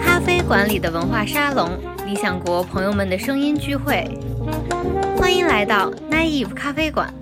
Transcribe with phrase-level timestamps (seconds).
[0.00, 1.70] 咖啡馆里的文化沙龙，
[2.06, 4.08] 理想国朋友们的声音聚会，
[5.18, 7.12] 欢迎来到 Naive 咖啡馆。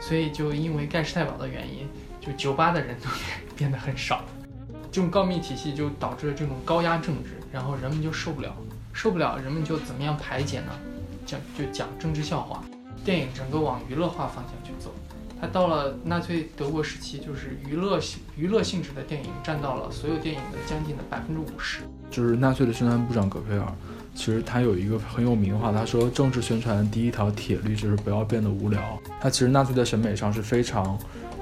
[0.00, 1.88] 所以就因为盖世太保的原因，
[2.20, 3.08] 就酒吧的人都
[3.56, 4.22] 变得很少。
[4.90, 8.54] 这种告密体系就导致了这种高压政治，然后人们就受不了，
[8.92, 10.72] 受不了，人们就怎么样排解呢？
[11.24, 12.62] 讲就讲政治笑话，
[13.04, 14.92] 电影整个往娱乐化方向去走。
[15.40, 21.80] 它到了纳粹德国时期，就是娱乐性娱乐性质的电影占到了所有电影的将近的百分之五十。
[22.10, 23.66] 就是纳粹的宣传部长葛培尔，
[24.14, 28.80] 其实他有一个很有名的话，他说政治宣传第一条铁律就是不要变得无聊。
[29.20, 30.98] 他其实纳粹的审美上是非常。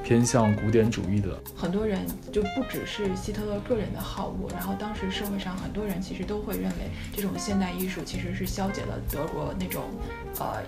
[0.07, 1.99] 偏向古典主义的很多人
[2.31, 9.83] 就不只是希特勒个人的好恶，然后当时社会上很多人其实都会认为这种现代艺术其实是消解了德国那种
[10.39, 10.63] 呃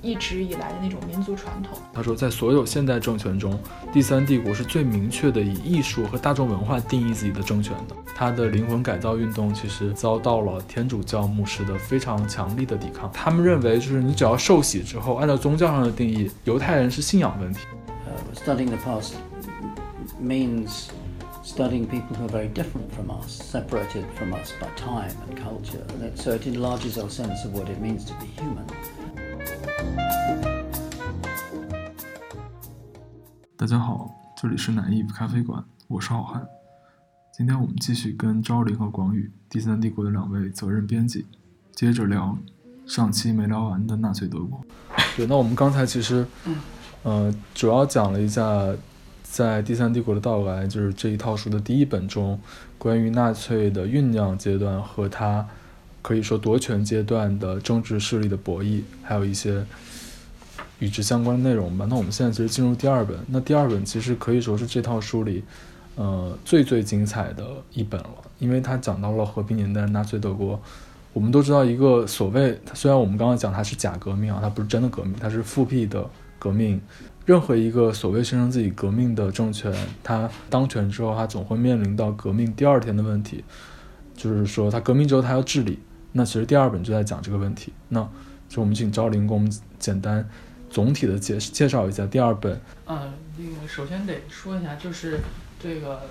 [0.00, 1.76] 一直以来的那种民族传统。
[1.92, 3.58] 他说，在所有现代政权中，
[3.92, 7.96] 第三帝国是最明确的以艺术和大众文化定义自己的政权的。
[8.14, 13.10] 他的灵魂改造运动其实遭到了天主教牧师的非常强力的抵抗。
[13.12, 17.58] 他们认为，就是你只要受洗之后，按照宗教上的定义，犹太人是信仰问题。
[18.34, 19.14] Studying the past
[20.20, 20.90] means
[21.42, 25.84] studying people who are very different from us, separated from us by time and culture.
[26.14, 28.64] So it enlarges our sense of what it means to be human.
[33.56, 36.46] 大家好，这里是南艺咖啡馆，我是好汉。
[37.32, 41.26] 今天我们继续跟昭林和广宇第三帝国的两位责任编辑，
[41.72, 42.36] 接着聊
[42.86, 44.60] 上期没聊完的纳粹德国。
[45.16, 46.26] 对，那我们刚才其实，
[47.04, 48.66] 呃，主要讲了一下，
[49.22, 52.40] 在第三帝国的到来，就是这一套书的第一本中，
[52.78, 55.46] 关于纳粹的酝酿阶段和他
[56.00, 59.62] 可以说夺权阶段的政治势力的博弈，还有一些
[60.78, 61.86] 与之相关的内容吧。
[61.90, 65.44] 那我们现在其实进入第二本，那第二本其实可以说是这套书里，
[65.96, 67.44] 呃，最最精彩的
[67.74, 68.08] 一本了，
[68.38, 70.58] 因为它讲到了和平年代纳粹德国。
[71.12, 76.02] 我们都知道，一个所谓，虽然我们刚刚讲它是假革命啊，它不是真的革命，它是复辟的。
[76.44, 76.78] 革命，
[77.24, 79.72] 任何一个所谓宣称自己革命的政权，
[80.02, 83.42] 他当权之后，他总会面临到革命第二天的问题，
[84.14, 85.78] 就是说他革命之后他要治理。
[86.12, 87.72] 那其实第二本就在讲这个问题。
[87.88, 88.06] 那
[88.46, 90.28] 就我们请赵林给我们简单
[90.68, 92.60] 总体的介介绍一下第二本。
[92.84, 95.18] 呃，那个首先得说一下，就是
[95.58, 96.02] 这个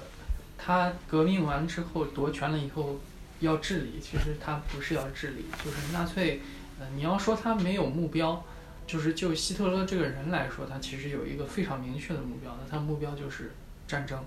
[0.57, 3.00] 他革命完之后夺权了以后
[3.39, 6.41] 要治理，其实他不是要治理，就是纳粹，
[6.79, 8.44] 呃，你要说他没有目标。
[8.85, 13.51] 就是就希特勒这个人来说，他其实有一个非常明确的目标那，他的目标就是
[13.88, 14.23] 战争，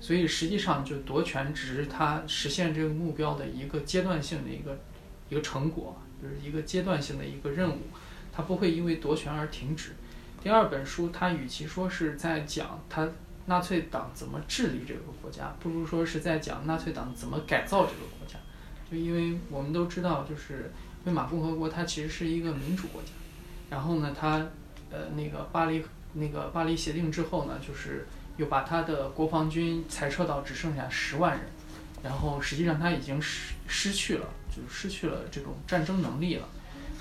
[0.00, 4.78] 所以实际上就夺权只是他实现这个目标的一个阶段性的一个
[5.28, 7.80] 一个成果，就是一个阶段性的一个任务，
[8.32, 9.92] 他不会因为夺权而停止。
[10.42, 13.08] 第二本书，他与其说是在讲他
[13.46, 18.38] 纳粹党怎么治理这个国家，不如说是在讲纳粹党怎么改造这个国家。
[18.90, 20.70] 就因为我们都知道，就是
[21.04, 23.08] 威玛共和国它其实是一个民主国家。
[23.70, 24.46] 然后呢，他，
[24.90, 25.82] 呃，那个巴黎
[26.12, 31.46] 那个巴黎协定之后呢，就是又把他的国防军裁撤到只剩下十万人，
[32.02, 36.48] 然后实际上他已经失失去了，就失去了这种战争能力了。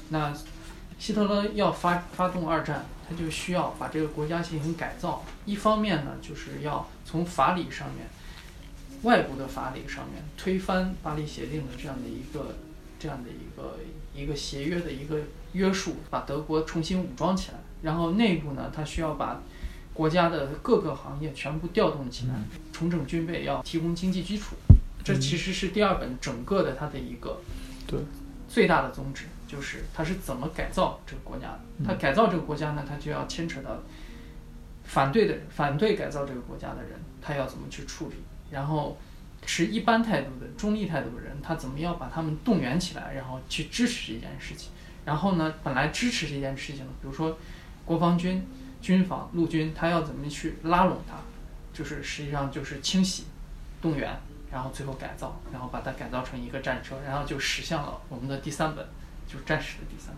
[0.09, 0.34] 那
[0.97, 5.23] 希特勒要发发动二战，他就需要把这个国家进行改造。
[5.46, 8.07] 一方面呢，就是要从法理上面，
[9.03, 12.56] 外部的法理上面推翻巴黎协定的这样的一个
[12.97, 13.78] 这样的一个
[14.16, 15.19] 一个协约的一个。
[15.53, 19.41] 约束把德国重新武装起来，然后内部呢，他需要把
[19.94, 22.34] 国家的各个行业全部调动起来，
[22.72, 24.56] 重整军备，要提供经济基础。
[25.03, 27.41] 这其实是第二本整个的它的一个
[27.86, 28.00] 对
[28.47, 31.59] 最大的宗旨，就是它是怎么改造这个国家的。
[31.85, 33.78] 他改造这个国家呢，他就要牵扯到
[34.85, 38.16] 反对的反对改造这个国家的人，他要怎么去处理，
[38.50, 38.97] 然后
[39.46, 44.72] 持一般态度的中立态度的人，他怎么样把他们动员起来，然后去支持这件事情。
[45.06, 47.38] 然后呢，本来支持这件事情的，比如说
[47.86, 48.46] 国防军、
[48.81, 51.18] 军防、陆军，他要怎么去拉拢他，
[51.73, 53.26] 就是实际上就是清洗、
[53.82, 54.17] 动员，
[54.52, 58.85] 然后最后改造，然后把它改造成一个战车，然后就驶向了我们的第三本，
[59.28, 60.17] 就是战史的第三本。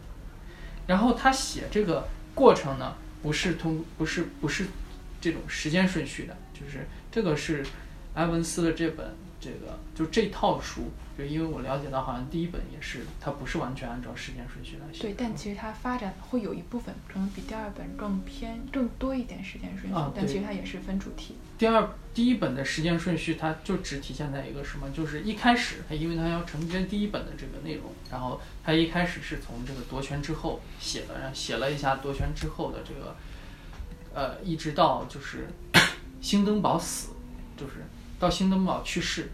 [0.87, 4.67] 然后他写这个过程呢，不是通，不是不是
[5.19, 7.65] 这种时间顺序的，就是这个是
[8.13, 9.15] 埃文斯的这本
[9.45, 10.91] 这个就这套书。
[11.17, 15.03] 就因为我了解到，好像第一本也是，它不是完全按照时间顺序来写。
[15.03, 21.35] 对，但其实它发展会有一部分可能比第二本更偏更多一点时间顺序，但其实它也是分主题。
[21.57, 33.15] 第二第一本的时间顺序，它就只体现在一个什么，就是一开始它因为它要承接第一本的这个内容，然后它一开始是从这个夺权之后写的，然后写了一下夺权之后的这个，
[34.13, 35.47] 呃，一直到就是
[36.19, 37.11] 兴登堡死。
[37.57, 37.75] 就是
[38.25, 39.29] 到新东堡去世，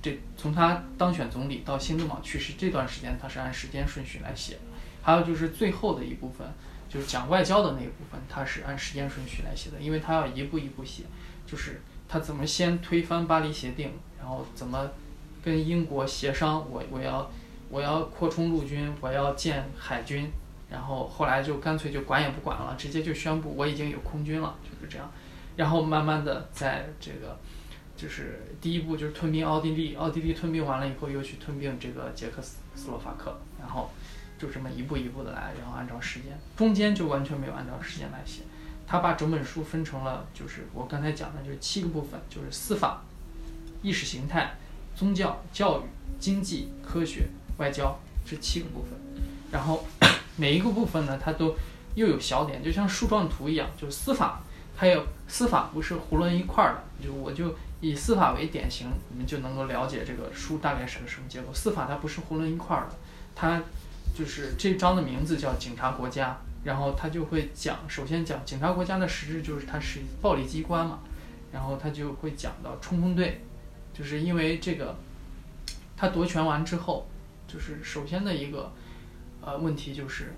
[0.00, 4.56] 这从他当选总理到新东堡去世这段时间，他是按时间顺序来写。
[5.02, 6.46] 还有就是最后的一部分，
[6.88, 11.02] 就是讲外交的那一部分，他是按时间顺序来写的，因为他要一步一步写，
[11.44, 14.88] 就是他怎么先推翻巴黎协定，然后怎么
[15.42, 17.28] 跟英国协商，我我要
[17.70, 20.30] 我要扩充陆军，我要建海军，
[20.70, 25.10] 然后后来就干脆就管也不管了，直接就宣布我已经有空军了，就是这样，
[25.56, 27.36] 然后慢慢的在这个。
[28.02, 33.92] 就是第一步就是吞并奥地利，奥地利吞并完了以后，又去吞并这个捷克斯斯洛伐克，然后
[34.36, 38.42] 就这么一步一步的来，然后按照时间，中间就完全没有按照时间来写。
[38.88, 43.04] 他把整本书分成了，就是我刚才讲的，就是七个部分，就是司法、
[43.82, 44.56] 意识形态、
[44.96, 45.84] 宗教、教育、
[46.18, 47.28] 经济、科学、
[47.58, 47.96] 外交
[48.26, 48.90] 这七个部分。
[49.52, 49.86] 然后
[50.36, 51.54] 每一个部分呢，它都
[51.94, 54.42] 又有小点，就像树状图一样，就是司法，
[54.82, 57.54] 还有司法不是囫囵一块儿的，就我就。
[57.80, 61.52] 以司法为典型，你们就能够了解这个书大概是个什么结构。
[61.52, 62.94] 司法它不是囫囵一块儿的，
[63.34, 63.60] 它
[64.16, 71.00] 就是这章的名字叫警察国家，然后它就会讲，首先讲警察国家的实质就是它是暴力机关嘛，
[71.52, 73.40] 然后它就会讲到冲锋队，
[73.92, 74.94] 就是因为这个，
[75.96, 77.08] 他夺权完之后，
[77.48, 78.72] 就是首先的一个
[79.40, 80.32] 呃问题就是，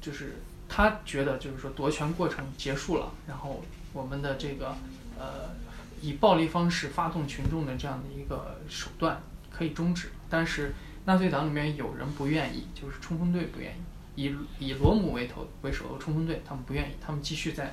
[0.00, 0.36] 就是
[0.66, 3.62] 他觉得就是说夺权过程结束了，然后
[3.92, 4.76] 我们的这个
[5.18, 5.56] 呃。
[6.00, 9.20] 以暴力方式发动群众的这样的一个手段
[9.50, 10.72] 可以终止，但是
[11.06, 13.72] 纳粹党里面有人不愿意，就是冲锋队不愿
[14.14, 17.72] 意，以以罗姆为头为首的冲锋队，他们不愿意，他们继续在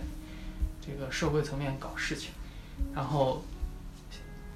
[0.81, 2.31] 这个社会层面搞事情。
[2.95, 3.43] 然后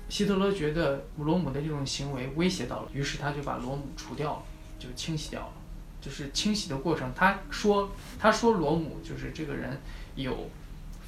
[0.10, 4.44] 希特勒觉得罗姆的这种行为威胁到了，于是他就把罗姆除掉了，
[4.80, 5.54] 就清洗掉了。
[6.02, 9.80] 就是清洗的过程，他说他说罗姆就是这个人
[10.16, 10.50] 有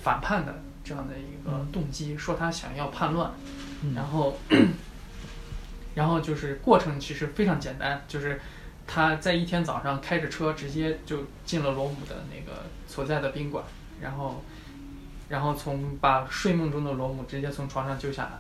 [0.03, 0.53] 反叛的。
[0.83, 3.31] 这样的一个动机，说他想要叛乱，
[3.95, 4.36] 然后，
[5.94, 8.42] 然后就是过程其实非常简单，就是
[8.88, 13.63] 他在一天早上开着车直接就进了罗姆的那个所在的宾馆，
[14.01, 14.44] 然后，
[15.30, 18.31] 然后从把睡梦中的罗姆直接从床上救下来，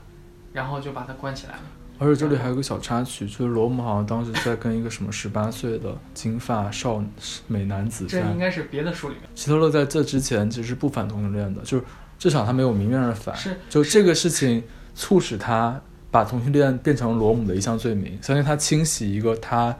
[0.51, 1.63] 然后就把他关起来了。
[2.01, 7.01] 而且这里还有个小插曲，就是罗姆好像当时在跟一个什么十八岁的金发少
[7.47, 8.07] 美男子。
[8.07, 9.23] 这应该是别的书里面。
[9.35, 11.83] 希特勒在这之前其实不反同性恋的，就是。
[12.21, 14.63] 至少他没有明面上反，是就这个事情
[14.93, 15.81] 促使他
[16.11, 19.75] 把同性恋变成罗姆的一项罪名，相信他清洗一个他，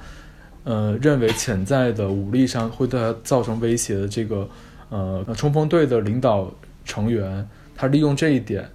[0.63, 4.50] 呃，认为潜在的武力上会对他造成威胁的这个，
[4.89, 6.51] 呃，冲锋队的领导
[6.83, 8.68] 成员，他利用这一点，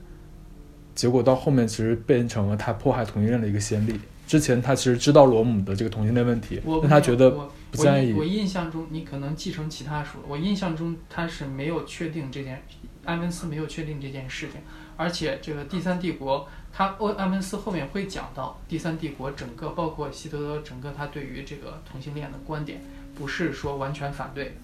[0.97, 4.01] 结果到后面其实变成了他迫害同性恋的一个先例。
[4.27, 7.31] 之前他其实知道罗姆的这个同性恋问题，但他觉得
[7.71, 8.13] 不在意。
[8.15, 12.65] 我印象中你可能继承其他书，我印象中他是没有确定这件。
[13.05, 14.61] 埃文斯没有确定这件事情，
[14.97, 22.83] 而且这个第三帝国，他欧埃文斯后面会讲到第三帝国整个包括希特勒整个他对于这个同性恋的观点，
[23.15, 24.57] 不是说完全反对，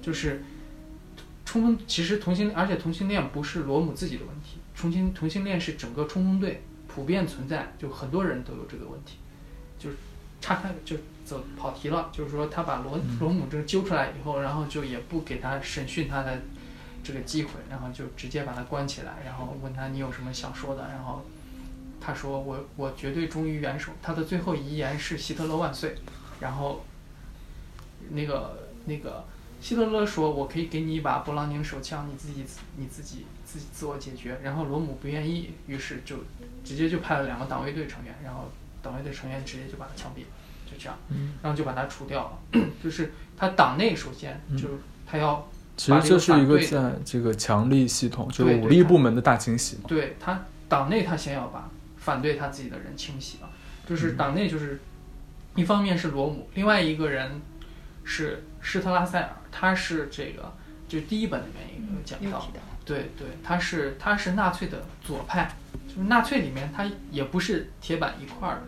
[0.00, 0.42] 就是
[1.44, 9.18] 充分其实同性，而且同性恋不是罗姆自己的问题，重新同性恋是整个冲锋队普遍存在，就很多人都有这个问题，
[9.78, 9.96] 就是
[10.40, 16.40] 岔开就走跑题了，就是说他把罗罗姆这揪出来以后，然后就也不给他审讯他的。
[17.02, 21.24] 这个机会，然后就直接把他关起来，然后问他你有什么想说的，然后
[21.98, 25.94] 他说我我绝对忠于元首，他的最后遗言是希特勒万岁，
[26.40, 26.84] 然后
[28.10, 29.24] 那个那个
[29.62, 32.44] 希特勒说我可以给你一把勃朗宁手枪，你自己
[32.76, 36.16] 你自己自己自我解决，然后罗姆不愿意，于是就
[36.62, 40.20] 直接就派了两个党卫队成员，然后党卫队成员直接就把他枪毙，
[40.70, 40.96] 就这样，
[41.42, 44.74] 然后就把他除掉了， 就是他党内首先就是
[45.06, 45.48] 他要。
[45.76, 49.84] 其实这是一个在这个强力系统，就是武力部门的大清洗嘛。
[49.88, 53.48] 对他党内，他先要把反对他自己的人清洗了。
[53.88, 54.78] 就是党内，就是
[55.54, 57.40] 一方面是罗姆，另外一个人
[58.04, 60.52] 是施特拉塞尔，他是这个
[60.86, 62.46] 就第一本里面一个讲到，
[62.90, 65.54] 对对，他是他是纳粹的左派，
[65.88, 68.62] 就是纳粹里面他也不是铁板一块儿的，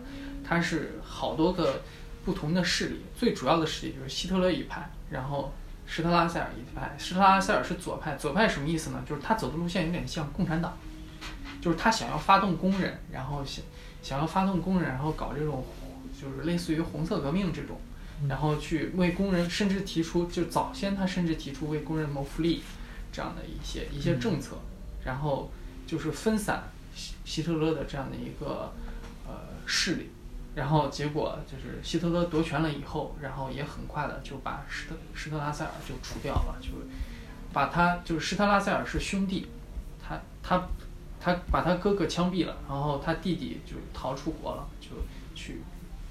[0.47, 1.81] 他是好多个
[2.23, 5.53] 不同的势力，最主要的势力就是希特勒一派，然后。
[5.85, 8.15] 施特拉塞尔一派，施特拉塞尔是左派。
[8.15, 9.03] 左派什么意思呢？
[9.07, 10.77] 就是他走的路线有点像共产党，
[11.61, 13.63] 就是他想要发动工人，然后想
[14.01, 15.65] 想要发动工人，然后搞这种
[16.19, 17.77] 就是类似于红色革命这种，
[18.29, 22.63] 然后去为工人，甚至提出就早先他甚至提出为工人谋福利
[23.13, 24.57] 这样的一些一些政策，
[25.05, 25.49] 然后
[25.87, 28.73] 就是分散希希特勒的这样的一个
[29.25, 29.33] 呃
[29.65, 30.09] 势力。
[30.55, 36.69] 然后结果就是希特勒夺权了以后，然后也很快的就把施特施特拉塞尔就除掉了，就
[37.51, 39.47] 把他就是施特拉塞尔是兄弟，
[39.99, 40.67] 他他
[41.19, 44.89] 他把他哥哥枪毙了，然后他弟弟就逃出国了，就
[45.33, 45.61] 去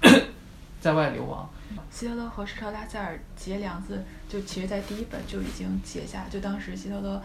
[0.81, 1.49] 在外流亡。
[1.91, 7.21] 希特勒和施特拉塞尔结梁子，就其实在第一本就已经结下，就当时希特勒，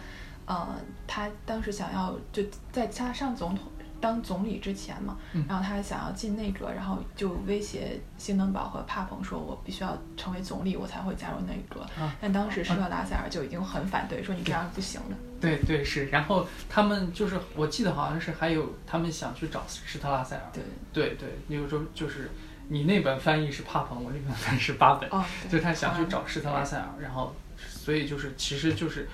[0.46, 0.76] 呃，
[1.06, 3.64] 他当时想要就在他上总统。
[4.00, 5.16] 当总理之前嘛，
[5.48, 11.84] 然后他想要进内阁，然后就威胁兴登堡和帕蓬说：“我必须要成为总理，我才会加入内阁。”
[12.22, 15.16] 但当时施特拉塞尔就已经很反对，说你这样是不行的。
[15.40, 20.42] 对对是，然后他们就是我记得好像是还有他们想去找施特拉塞尔。
[20.52, 20.62] 对
[20.92, 22.30] 对对，那个时候就是
[22.68, 25.10] 你那本翻译是帕蓬，我那本翻译是巴本，
[25.50, 29.08] 就他想去找施特拉塞尔，然后所以就是其实就是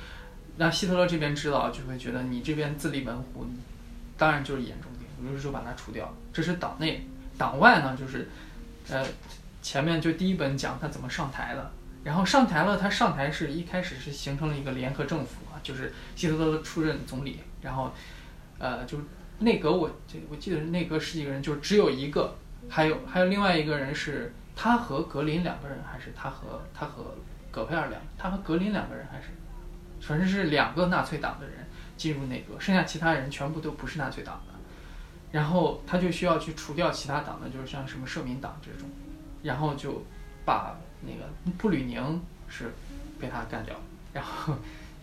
[0.58, 3.46] 让希特勒这边知道，就会觉得你这边自立门户。
[4.16, 6.14] 当然就是严重点，于是就把它除掉。
[6.32, 7.04] 这是党内，
[7.36, 8.28] 党外呢就是，
[8.88, 9.04] 呃，
[9.60, 11.72] 前面就第一本讲他怎么上台的，
[12.04, 17.92] 然后上台了，他上台是一开始是形成了一个联合政府啊，就是希特勒出任总理，然后，
[18.58, 18.98] 呃，就
[19.40, 22.36] 内阁我这我记得内阁十几个人，就只有一个，
[22.68, 27.14] 还有还有另外一个人是他和格林两个人，还是他和他和
[27.50, 29.28] 戈培尔两，他和格林两个人还是，
[30.00, 31.64] 反正是两个纳粹党的人。
[31.96, 34.52] 进入内阁，剩下其他人全部都不是纳粹党的，
[35.30, 38.90] 然后他就需要去除掉其他党的，就是像什么社民党这种，
[39.44, 40.04] 然后就
[40.44, 42.72] 把那个布吕宁是
[43.20, 43.76] 被他干掉，
[44.12, 44.54] 然后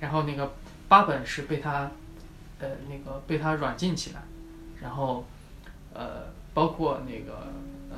[0.01, 0.51] 然后那个
[0.89, 1.89] 巴本是被他
[2.59, 4.21] 呃那个被他软禁起来，
[4.81, 5.25] 然后
[5.93, 7.47] 呃包括那个
[7.89, 7.97] 呃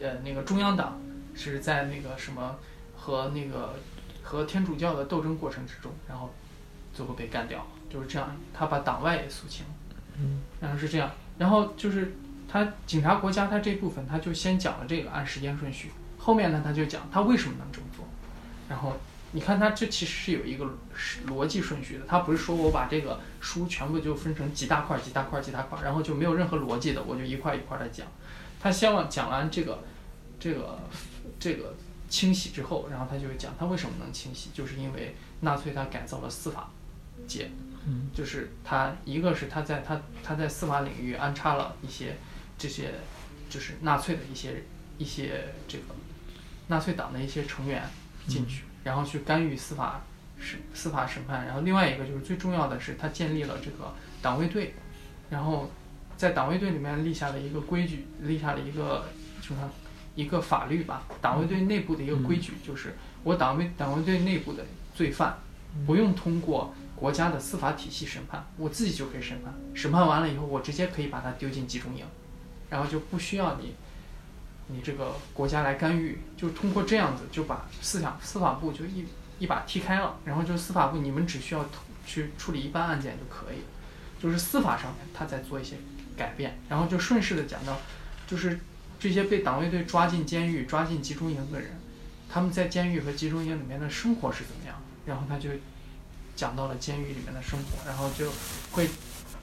[0.00, 1.00] 呃那个中央党
[1.34, 2.56] 是在那个什么
[2.96, 3.74] 和那个
[4.22, 6.30] 和天主教的斗争过程之中，然后。
[6.92, 8.36] 最后被干掉，就是这样。
[8.52, 9.64] 他把党外也肃清，
[10.18, 11.08] 嗯，然后是这样。
[11.38, 12.14] 然后就是
[12.48, 15.92] 他警察国家，他这部分他就先讲了这个按时间顺序。
[16.18, 18.04] 后面呢，他就讲他为什么能这么做。
[18.68, 18.96] 然后
[19.32, 20.66] 你看他这其实是有一个
[21.26, 28.06] 逻辑顺序的，他不是说我把这个书全部就分成几大块、几大块、几大块，然后就没有任何逻辑的，我就一块一块的讲。
[28.60, 29.84] 他先往讲完这个
[30.38, 30.78] 这个
[31.38, 31.74] 这个
[32.08, 36.70] 清洗之后，然后他就讲他为什么能清洗，就是因为纳粹他改造了司法。
[37.28, 37.50] 界，
[38.14, 42.16] 就是他一个是他在他他在司法领域安插了一些
[42.58, 42.94] 这些
[43.48, 44.64] 就是纳粹的一些
[44.96, 45.84] 一些这个
[46.68, 47.84] 纳粹党的一些成员
[48.26, 50.02] 进去，然后去干预司法
[50.38, 51.46] 审司法审判。
[51.46, 54.74] 然后另外一个就是最重要的是他建立了这个党卫队，
[55.30, 55.70] 然后
[56.16, 59.06] 在党卫队里面立下了一个规矩，立下了一个
[59.40, 59.60] 就是
[60.14, 61.04] 一个法律吧。
[61.20, 62.94] 党卫队内部的一个规矩就是
[63.24, 65.38] 我党卫党卫队内部的罪犯
[65.86, 66.74] 不用通过。
[66.96, 69.54] 国家的司法体系审判，我自己就可以审判。
[69.72, 72.04] 审判完了以后，我直接可以把他丢进集中营，
[72.68, 73.74] 然后就不需要你，
[74.72, 76.18] 你这个国家来干预。
[76.36, 79.04] 就通过这样子，就把思想司法部就一
[79.38, 80.16] 一把踢开了。
[80.24, 81.64] 然后就司法部，你们只需要
[82.06, 83.58] 去处理一般案件就可以。
[84.22, 85.76] 就是司法上面他在做一些
[86.16, 87.78] 改变，然后就顺势的讲到，
[88.26, 88.60] 就是
[88.98, 91.70] 这些被党卫队抓进监狱、抓进集中营的人，
[92.28, 94.76] 他们在监狱和集中营里面的生活是怎么样？
[95.06, 95.50] 然后他就。
[96.36, 98.32] 讲到了监狱里面的生活，然后就
[98.70, 98.88] 会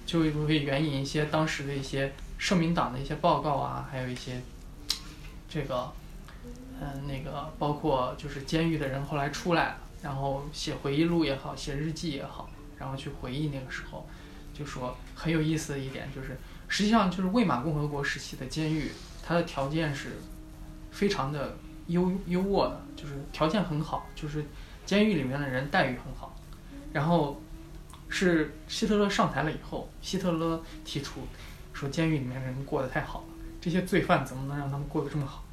[0.03, 4.41] 就会援引一些当时的一些社民党的一些报告啊，还有一些
[5.50, 5.92] 这个
[6.80, 14.08] 嗯那个包括就是监狱的人后来出来了，然后写回忆录也好，写日记也好，然后去回忆那个时候，
[14.54, 16.38] 就说很有意思的一点就是，
[16.68, 18.92] 实际上就是魏玛共和国时期的监狱，
[19.24, 20.18] 它的条件是
[20.92, 24.46] 非常的优优渥的，就是条件很好，就是
[24.86, 26.36] 监狱里面的人待遇很好。
[26.94, 27.42] 然后
[28.10, 31.22] 是希特勒上台了以后，希特勒提出
[31.74, 33.25] 说，监狱里面的人过得太好了，
[33.61, 35.43] 这些罪犯怎么能让他们过得这么好？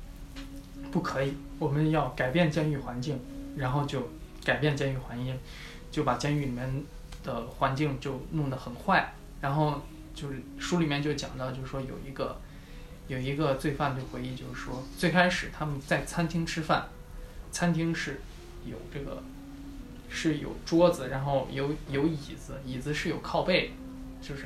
[0.91, 3.19] 不可以，我们要改变监狱环境，
[3.57, 4.09] 然后就
[4.45, 5.39] 改变监狱环境，
[5.91, 6.85] 就把监狱里面
[7.23, 9.13] 的环境就弄得很坏。
[9.41, 9.83] 然后
[10.15, 12.41] 就是书里面就讲到，就是说有一个
[13.09, 16.89] 有一个罪犯就回忆，就是说最开始他们在餐厅吃饭，
[17.51, 18.21] 餐厅是
[18.65, 19.23] 有这个。
[20.17, 23.73] 是有桌子，然后有有椅子，椅子是有靠背，
[24.23, 24.45] 就是，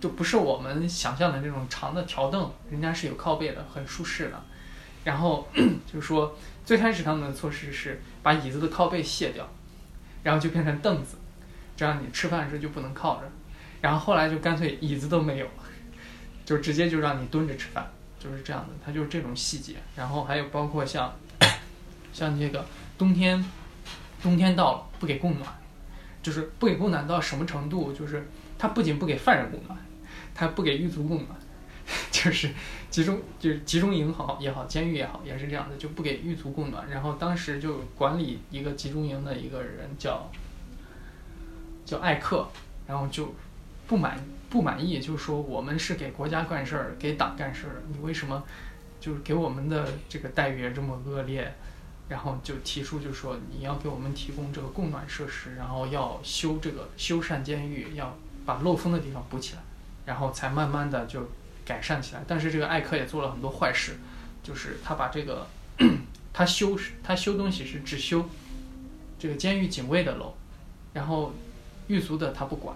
[0.00, 4.42] 就不是我们想象的那种长的条凳，人家是有靠背的，很舒适的。
[5.04, 5.46] 然后
[5.86, 9.48] 就是说，最开始他们的措施是把椅子的靠背卸掉，
[10.22, 11.16] 然后就变成凳子，
[11.76, 13.30] 这样你吃饭的时候就不能靠着。
[13.80, 15.46] 然后后来就干脆椅子都没有，
[16.44, 18.74] 就直接就让你蹲着吃饭，就是这样的。
[18.84, 19.76] 它就是这种细节。
[19.96, 21.14] 然后还有包括像，
[22.12, 22.64] 像这个
[22.98, 23.44] 冬天。
[24.22, 25.48] 冬天到了，不给供暖，
[26.22, 27.90] 就是不给供暖到什么程度？
[27.90, 28.28] 就是
[28.58, 29.74] 他不仅不给犯人供暖，
[30.40, 31.28] 他不给狱卒供暖，
[32.10, 32.48] 就是
[32.88, 36.88] 集中就是集中营好也好，监狱也好，也是这样的，就不给狱卒供暖。
[36.88, 40.30] 然后当时就管理一个集中营的一个人叫
[41.84, 42.48] 叫艾克，
[42.86, 43.34] 然后就
[43.86, 44.18] 不满
[44.48, 48.42] 不满意，就说我们是给国家干事儿，给党干事儿，你为什么
[48.98, 51.52] 就是给我们的这个待遇也这么恶劣？
[52.08, 58.16] 然后就提出就说你要给我们提供这个供暖设施，然后要修这个修缮监狱，要
[58.46, 59.60] 把漏风的地方补起来，
[60.10, 61.30] 然后才慢慢的就
[61.64, 62.24] 改善起来。
[62.26, 63.92] 但是这个艾克也做了很多坏事，
[64.42, 65.46] 就是他把这个
[66.32, 68.28] 他修他修东西是只修
[69.20, 70.34] 这个监狱警卫的楼，
[70.92, 71.32] 然后
[71.86, 72.74] 狱卒的他不管，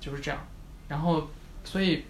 [0.00, 0.40] 就是这样。
[0.88, 1.28] 然后
[1.62, 2.04] 所以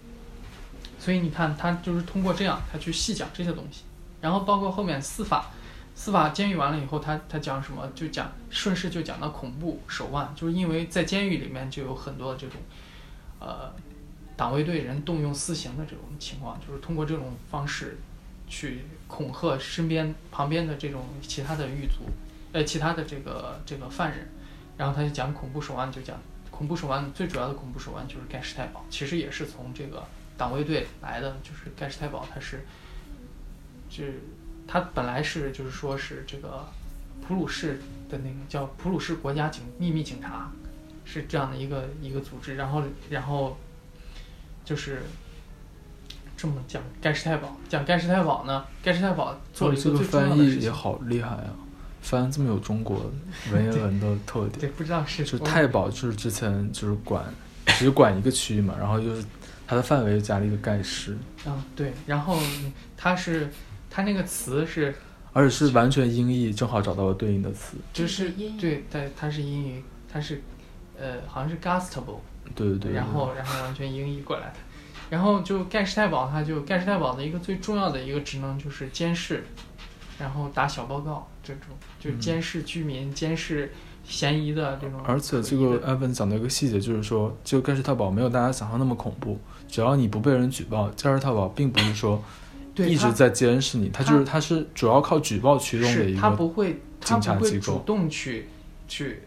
[0.96, 3.82] 所以你看他就是通过这样他去细讲这些东西，
[4.20, 5.50] 然后包括后面司法。
[5.98, 7.90] 司法监狱完了以后，他他讲什么？
[7.94, 12.60] 就讲顺势就讲到恐怖手腕，就是因为在监狱里面就有很多这种，
[13.40, 13.72] 呃，
[14.36, 17.98] 党卫队人动用私刑的这种情况，就是通过这种方式
[18.48, 22.04] 去恐吓身边旁边的这种其他的狱卒，
[22.52, 24.28] 呃，其他的这个这个犯人，
[24.76, 26.18] 然后他就讲恐怖手腕，就讲
[26.50, 30.04] 恐怖手腕最主要的恐怖手腕就是盖世太保，其实也是从这个
[30.36, 32.64] 党卫队来的，就是盖世太保他是，
[33.90, 34.20] 是。
[34.68, 36.68] 他本来是就是说是这个
[37.22, 40.50] 普鲁士的那个叫普鲁士国家警秘密警察，
[41.04, 43.56] 是这样的一个一个组织，然后然后
[44.66, 45.00] 就是
[46.36, 50.60] 这么讲盖世太保，讲盖世太保呢，盖世太保做了一个最重要翻的事情。
[50.60, 51.54] 译也好厉害啊，
[52.02, 53.10] 翻这么有中国
[53.52, 54.72] 文言文的特点对，点。
[54.72, 57.24] 不知道是就太保就是之前就是管
[57.78, 59.24] 只管一个区域嘛，然后就是
[59.66, 62.38] 它的范围加了一个盖世，啊对，然后
[62.96, 63.48] 它是
[63.88, 64.94] 它那个词是
[65.32, 67.76] 而且是完全音译，正好找到了对应的词。
[67.92, 69.82] 就是音译对对，它是英语，
[70.12, 70.42] 它是
[70.98, 72.18] 呃好像是 Gustable。
[72.54, 72.92] 对对对。
[72.92, 74.54] 然后然后完全英译过来的。
[75.08, 79.46] 然后就盖世太保，他就盖世太保的一个最重要的一个职能就是监视，
[80.18, 83.72] 然后打小报告这种，就监视居民、监视
[84.04, 85.00] 嫌疑的这种。
[85.04, 89.38] 而且这个 Evan 讲的一个细节就是说，这个盖世太保没有大家想象那么恐怖，
[89.68, 92.20] 只要你不被人举报，盖世太保并不是说
[92.74, 96.20] 一直在监视你，他就是他是主要靠举报驱动的一个。
[96.20, 98.48] 他不会，他不会主动去
[98.88, 99.22] 去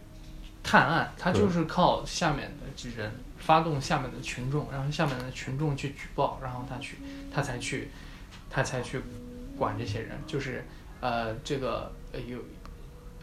[0.61, 2.51] 探案，他就是靠下面
[2.87, 6.95] 人发动下面的群众，然后下面的群众去举报，然后他去
[7.33, 7.89] 他才去
[8.49, 9.01] 他才去
[9.57, 10.63] 管这些人，就是
[11.01, 12.39] 呃这个有，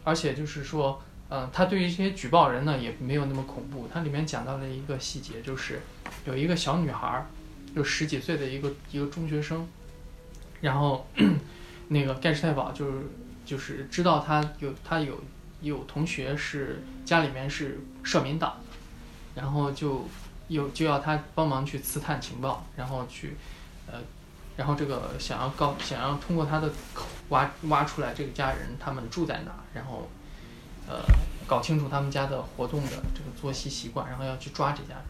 [0.04, 1.00] 而且就是说。
[1.28, 3.88] 嗯，他对于这些举报人呢也没有那么恐怖。
[3.92, 5.80] 它里面讲到了一个细节，就是
[6.24, 7.26] 有一个小女孩儿，
[7.74, 9.66] 就十几岁的一个一个中学生，
[10.60, 11.04] 然后
[11.90, 12.98] 那个盖世太保就是
[13.44, 15.20] 就是知道他有他有
[15.62, 18.60] 有同学是家里面是社民党，
[19.36, 20.04] 然后就
[20.48, 23.36] 又就要他帮忙去刺探情报，然后去
[23.86, 24.00] 呃，
[24.56, 30.08] 然后这个想要告想要通过他的口挖挖出来这个家人他们住在哪，然后
[30.88, 31.04] 呃
[31.46, 35.04] 搞清楚他们家的活动的这个作息习惯，然后要去抓这家人，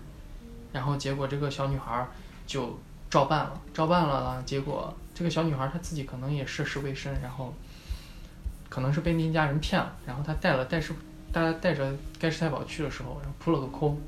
[0.72, 2.06] 然后结果这个小女孩
[2.46, 7.54] 就照办了，照办了，结果这个小女孩她自己可能也涉世未深，然后
[8.68, 10.92] 可能是被那家人骗了，然后她带了带世
[11.32, 13.98] 带带着盖世太保去的时候，然后扑了个空，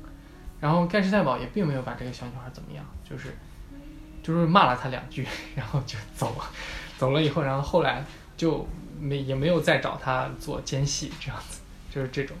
[0.59, 3.35] 然后盖世太保也并没有把这个小女孩怎么样，就是
[4.21, 6.45] 就是骂了她两句， 然后就走了，
[6.97, 8.67] 走了以后，然后后来就
[8.99, 12.35] 没也没有再找她做奸细这样子，就是这种。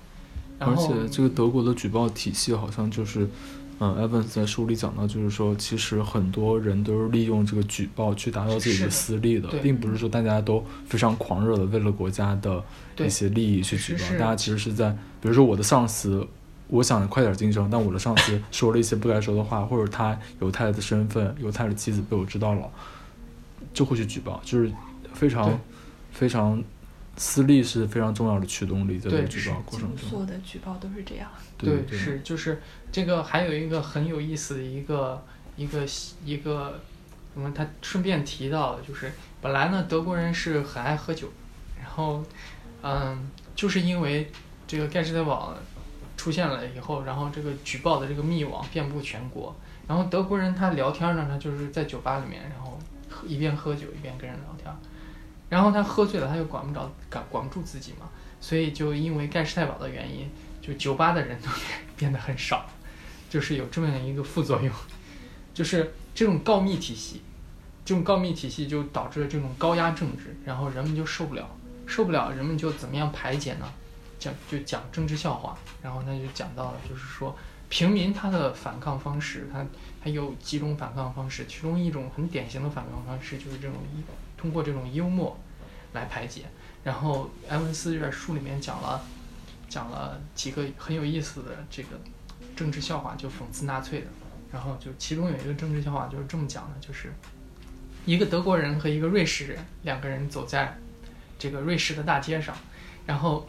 [0.59, 3.25] 而且这个德国的举报体系好像就是，
[3.79, 12.61] 嗯，Evans 在书里讲到，就是说，其实很多人都是利用这个举报去达到自己的私利的，对并不是说大家都非常狂热的为了国家的
[12.97, 14.89] 一些利益去举报，大家其实是在，
[15.21, 16.27] 比如说我的上司，
[16.69, 22.69] 我想快点晋升，但我的上司说了一些不该说的话，或者他犹太的身份、犹太的妻子被我知道了，
[23.73, 24.71] 就会去举报，就是
[25.13, 25.59] 非常
[26.11, 26.63] 非常
[27.17, 30.09] 私利是非常重要的驱动力，在这个举是报过程中。
[30.09, 31.27] 所有的举报都是这样。
[31.57, 35.21] 对对是就是这个还有一个很有意思的一个
[35.57, 35.83] 一个
[36.23, 36.79] 一个，
[37.33, 41.27] 什么他顺便提到的就是本来呢德国人是很爱喝酒，
[41.81, 42.23] 然后
[42.83, 44.31] 嗯就是因为
[44.67, 45.53] 这个盖世太保
[46.19, 49.55] 出现了以后，然后这个举报的这个密网遍布全国，
[49.87, 52.77] 然后德国人他聊天呢，他就是在酒吧里面，然后
[53.25, 54.69] 一边喝酒一边跟人聊天，
[55.47, 58.09] 然后他喝醉了，他又管不着管管不住自己嘛，
[58.41, 60.29] 所以就因为盖世太保的原因。
[60.61, 61.47] 就酒吧的人都
[61.95, 62.65] 变 得很少，
[63.29, 64.69] 就是有这么样一个副作用，
[65.53, 67.21] 就是这种告密体系，
[67.85, 71.49] 这种告密体系就导致了这种高压政治，然后人们就受不了，
[71.87, 73.65] 受不了，人们就怎么样排解呢？
[74.19, 77.35] 讲就讲政治笑话，然后他就讲到了，就是说
[77.69, 79.65] 平民他的反抗方式，他
[80.03, 83.77] 他有几种反抗方式，其中一种很典型的反抗方式就是这种
[84.37, 85.39] 通过这种幽默
[85.93, 86.43] 来排解。
[86.83, 89.01] 然后埃文斯这本书里面讲了。
[89.69, 91.89] 讲了几个很有意思的这个
[92.55, 94.07] 政治笑话，就讽刺纳粹的。
[94.51, 97.13] 然后就其中有一个政治笑话就是这么讲的，就是
[98.03, 100.75] 一个德国人和一个瑞士人两个人走在
[101.37, 102.55] 这个瑞士的大街上，
[103.05, 103.47] 然后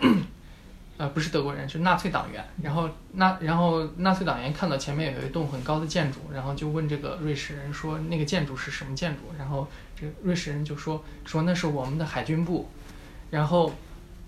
[1.01, 9.67] 呃不是德国人，是纳粹党员，然后纳然后纳粹党员看到前面有一栋很高的建筑，然后就问这个瑞士人说那个建筑是什么建筑，然后
[9.99, 12.69] 这个瑞士人就说说那是我们的海军部，
[13.31, 13.73] 然后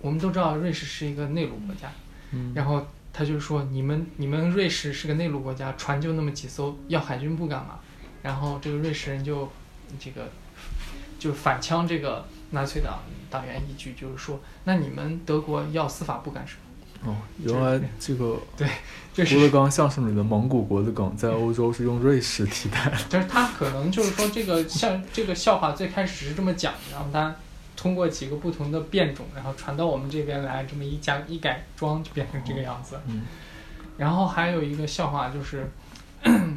[0.00, 1.92] 我们都知道瑞士是一个内陆国家，
[2.30, 7.80] 嗯然后他就说你们你们瑞士是个内陆国家，船就那么几艘，要海军部干嘛？
[8.22, 9.46] 然后这个瑞士人就
[10.00, 10.30] 这个
[11.18, 16.61] 就反呛这个纳粹党党员一句，就是说那你们德国要司法部干什么？
[17.04, 18.38] 哦，原来这个
[19.12, 22.96] 就是郭德纲相声里的蒙古国的梗，在欧洲是用瑞士替代的。
[23.08, 27.34] 就是他可能就是说这个像这个笑话最开始是这么讲的，然后他
[27.76, 32.98] 通过几个不同的变种，然后传到我们这边来，这么一加一改装就变成这个样子。
[33.08, 33.22] 嗯
[33.98, 35.70] 然后还有一个笑话就是，
[36.24, 36.56] 嗯，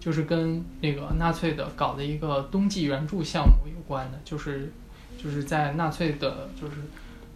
[0.00, 4.72] 就是跟那个纳粹的搞的一个冬季援助项目有关的，就是
[5.16, 6.72] 就是在纳粹的，就是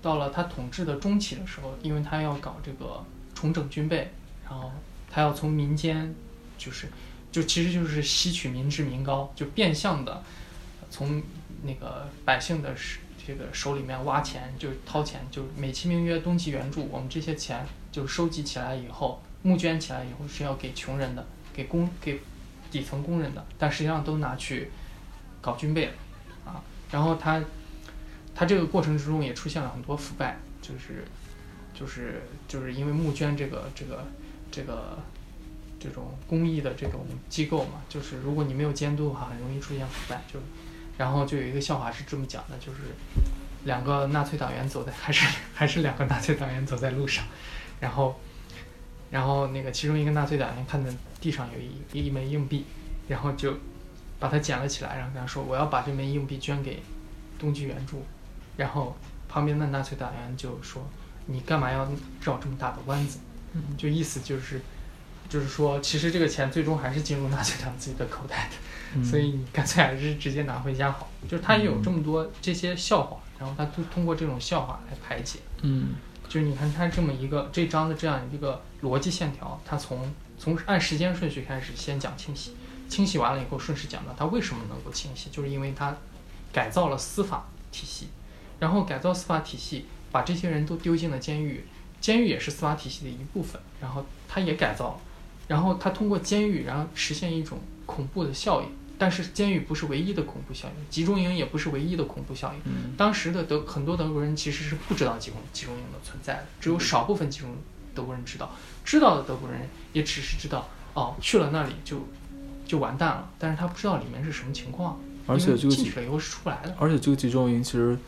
[0.04, 3.02] 到了他统治的中期的时候，因为他要搞这个
[3.34, 4.12] 重整军备，
[4.44, 4.70] 然后
[5.10, 6.14] 他要从民间，
[6.58, 6.88] 就是
[7.32, 10.22] 就其实就是吸取民脂民膏，就变相的
[10.90, 11.22] 从
[11.62, 12.74] 那个百姓的
[13.26, 22.20] 这个手里面挖钱，就掏钱，就美其名曰冬季援助，我们这些钱就收集起来以后，募捐起来以后是要给穷人的，给工给
[22.70, 24.70] 底层工人的，但实际上都拿去
[25.40, 25.92] 搞军备了
[26.44, 26.60] 啊。
[26.90, 27.42] 然后他
[28.34, 31.04] 他这个过程之中也出现了很多腐败，就是
[31.72, 34.04] 就是就是因为募捐这个这个
[34.50, 34.98] 这个
[35.78, 40.22] 这种公益的这种机构嘛，就是如果你没有监督的话，很容易出现腐败。
[40.32, 40.40] 就
[40.96, 42.78] 然后就有一个笑话是这么讲的，就是
[43.64, 47.24] 两个纳粹党员走在 还是还是两个纳粹党员走在路上，
[47.80, 48.20] 然后
[49.10, 52.64] 然后那个其中一个纳粹党员看见地上有一一枚硬币，
[53.08, 53.54] 然后就
[54.20, 56.80] 把它捡了起来，然后跟他说我要把这枚硬币捐给
[57.38, 58.04] 冬季援助，
[58.56, 58.96] 然后
[59.28, 60.82] 旁边的纳粹党员就说
[61.26, 61.88] 你干嘛要
[62.22, 63.18] 绕这么大的弯子？
[63.76, 64.60] 就意思就是
[65.28, 68.56] 就是说其实这个钱最终还是进入纳粹党自己的口袋的。
[68.96, 71.08] 嗯所以你干脆还是直接拿回家好。
[71.28, 75.40] 就是他也有这么多这些笑话，然后他通通过这种笑话来排解。
[75.62, 75.94] 嗯
[76.28, 82.56] 就是你看他这么一个这章的这样一个逻辑线条，他从从按时间顺序开始先讲清洗，
[82.88, 85.96] 清洗完了以后顺势讲到他为什么能够清洗，就是因为他
[86.52, 88.08] 改造了司法体系，
[88.64, 91.66] 然后改造司法体系，把这些人都丢进了监狱，
[92.00, 95.00] 监狱也是司法体系的一部分，然后他也改造了，
[95.48, 98.68] 然后他通过监狱，然后实现一种恐怖的效应。
[98.96, 102.60] 但是监狱不是唯一的恐怖效应，集中营也不是唯一的恐怖效应。
[102.64, 107.54] 嗯当时的德很多德国人其实是不知道集中集中营的存在的，只有少部分集中
[107.94, 108.50] 德国人知道，
[108.82, 112.08] 知道的德国人也只是知道哦去了那里就
[112.66, 116.74] 就完蛋了，但是他不知道里面是什么情况，而且这个集进去了以后是出不来的。
[116.78, 117.98] 而且这个集中营其实，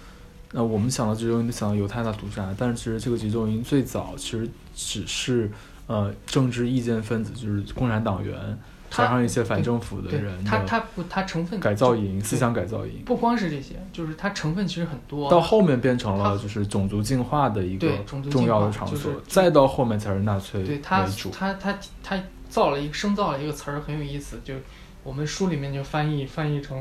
[0.52, 5.50] 呃，我们想到集中营就想到犹太大屠杀，但是其实这个集中营最早其实只是
[5.86, 15.28] 呃政治意见分子，就是共产党员加上一些反政府的人的他他不他成分改造就营、思想改造营，不光是这些，就是它成分其实很多。
[15.28, 17.90] 到后面变成了就是种族进化的一个
[18.30, 21.30] 重要的场所，就是再到后面才是纳粹对他为主。
[21.30, 24.54] 他他他造了一个生造了一个词儿很有意思，就
[25.02, 26.80] 我们书里面就翻译翻译成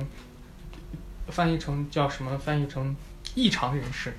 [1.27, 2.37] 翻译成叫什么？
[2.37, 2.95] 翻译成
[3.35, 4.13] 异常人士，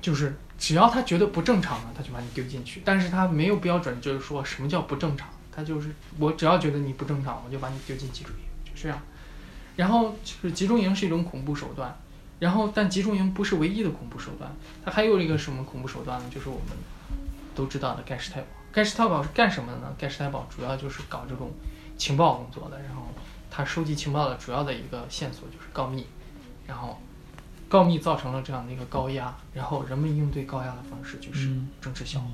[0.00, 8.98] 就是只要他觉得不正常了，他就把你丢进去，但是他没有标准，就是说什么叫不正常，他就是我只要觉得你不正常，我就把你丢进集中营，就这样。
[9.74, 11.94] 然后就是集中营是一种恐怖手段，
[12.38, 14.50] 然后但集中营不是唯一的恐怖手段，
[14.84, 16.24] 它还有一个什么恐怖手段呢？
[16.34, 16.76] 就是我们
[17.54, 18.46] 都知道的盖世太保。
[18.72, 19.94] 盖世太保是干什么的呢？
[19.98, 21.50] 盖世太保主要就是搞这种
[21.98, 23.02] 情报工作的，然后
[23.50, 26.06] 他收集情报的主要的一个线索就是告密，
[26.66, 26.98] 然后
[27.68, 32.26] 告密造成了这样的一个高压，然后人们应对高压的方式就是嗯政治笑话，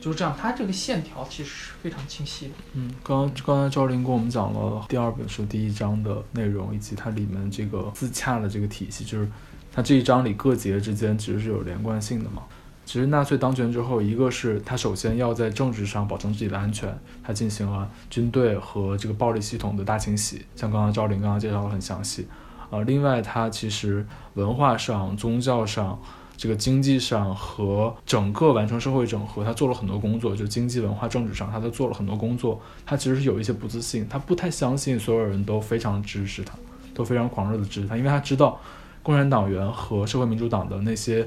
[0.00, 0.34] 就是这样。
[0.38, 2.54] 它这个线条其实是非常清晰的。
[2.72, 9.28] 嗯，刚刚刚才赵林跟我们讲了第二本书第一章的内容，以及它里面这个自洽的这个体系，就是
[9.72, 12.42] 它这一章里各节之间其实是有连贯性的嘛。
[12.86, 22.28] 其实纳粹当权之后，一个是他首先要在政治上保证自己的安全，他进行了军队和这个暴力系统的大清洗，像刚刚赵林刚刚介绍的很详细。
[22.70, 25.98] 呃，另外他其实文化上、宗教上、
[26.36, 32.60] 这个经济上和整个完成社会整合，他做了很多工作，就经济、文化、政治上，他都做了很多工作。
[32.84, 36.54] 他其实是有一些不自信，他不太相信所有人都非常支持他，
[36.92, 38.60] 都非常狂热的支持他，因为他知道
[39.02, 41.26] 共产党员和社会民主党的那些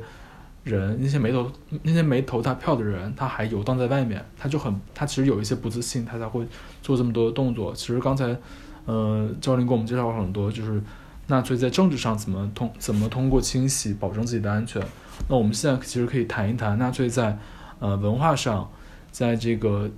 [0.64, 1.50] 人，那些没投
[1.84, 6.46] 那些没投他票的人，他还游荡在外面，他就很他其实有一些不自信，他才会
[6.84, 7.74] 做这么多的动作。
[7.74, 8.38] 其实刚才，
[8.86, 10.82] 呃，赵林给我们介绍了很多，就是
[11.30, 14.86] 纳粹在政治上怎么通怎么通过清洗保证自己的安全。
[15.30, 17.40] 那我们现在其实可以谈一谈纳粹在
[17.80, 18.70] 呃文化上，
[19.12, 19.90] 在这个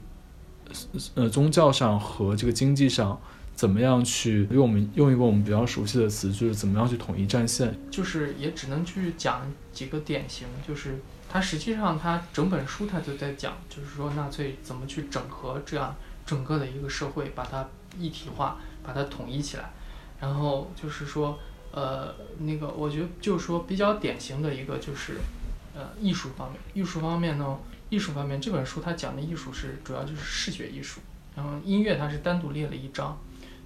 [1.15, 3.19] 呃宗教上和这个经济上。
[3.53, 7.71] 怎么样去用我们用一个我们比较熟悉的词，就是怎么样去统一战线？
[7.91, 9.41] 就是也只能去讲
[9.71, 15.93] 几个典型，就是它实际上它整本书它就在讲，就是说纳粹怎么去整合这样
[16.25, 17.67] 整个的一个社会，把它
[17.99, 19.71] 一体化，把它统一起来。
[20.21, 21.37] 然后就是说，
[21.71, 25.17] 呃，那个我觉得就是说比较典型的一个就是
[25.75, 31.01] 呃艺术方面，艺术方面呢，艺术方面这本书它讲的艺术是主要就是视觉艺术，
[31.35, 33.17] 然后音乐它是单独列了一章。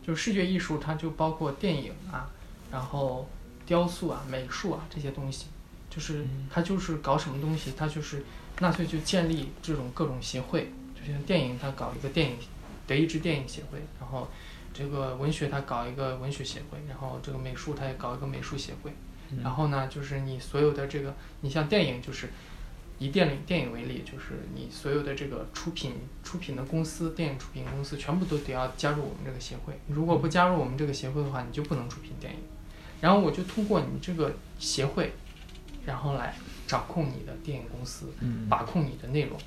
[0.05, 2.29] 就视觉艺术，它就包括电影啊，
[2.71, 3.27] 然后
[3.65, 5.47] 雕塑啊、美术啊这些东西，
[5.89, 8.23] 就是它就是搞什么东西，它就是
[8.59, 12.37] 纳粹就建立这种各种协会，就像电影，它搞一个电影
[12.85, 14.27] 德意志电影协会，然后
[14.75, 18.91] 这个文学它搞一个文学协会，然后这个美术它也搞一个美术协会，
[19.41, 22.29] 然后呢，就是你所有的这个，你像电影就是。
[22.97, 29.77] 以电影电影为例，就是你所有的这个出品出品的公司，电影出品公司全部都得要加入我们这个协会。
[29.89, 32.39] 如果不加入我们这个协会的话，你就不能出品电影。
[33.01, 35.11] 然后我就通过你这个协会，
[35.85, 36.35] 然后来
[36.65, 38.13] 掌控你的电影公司，
[38.49, 39.37] 把控你的内容。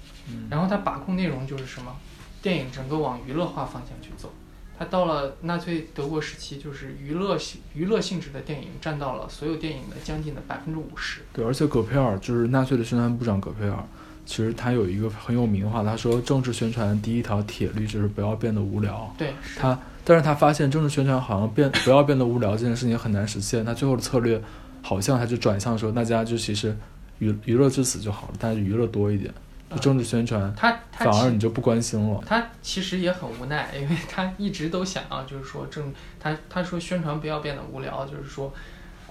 [0.51, 1.97] 然后他把控内容就是什么？
[2.43, 4.31] 电影整个往娱乐化方向去走。
[4.79, 11.23] 他到了纳粹德国时期，就是娱乐性娱乐性质的电影占到了所有电影的将近的百分之五十。
[11.33, 13.77] 对，而且葛佩尔就是纳粹的宣传部长葛佩尔，
[14.25, 19.13] 其实他有一个很有名的话，他说政治宣传第一条铁律就是不要变得无聊。
[19.19, 24.41] 对，他，但是他发现政治宣传好像变不要变得无聊这件事情很难实现，他最后的策略
[24.83, 26.77] 好像他就转向说大家就其实
[27.19, 29.35] 娱娱乐至死就好了，但是娱乐多一点。
[29.77, 32.23] 政治宣传，他反而你就不关心了。
[32.27, 38.51] 他其实也很无奈，因为他一直都想要，就是说政，他他说宣传不要变得无聊，就是说，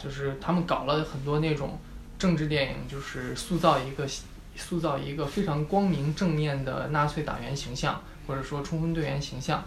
[0.02, 1.78] 就是他们搞了很多那种
[2.18, 4.08] 政治电影，就是塑造一个
[4.56, 9.64] 塑造一个非常光明正面的纳粹党员形象，或者说冲锋队员形象，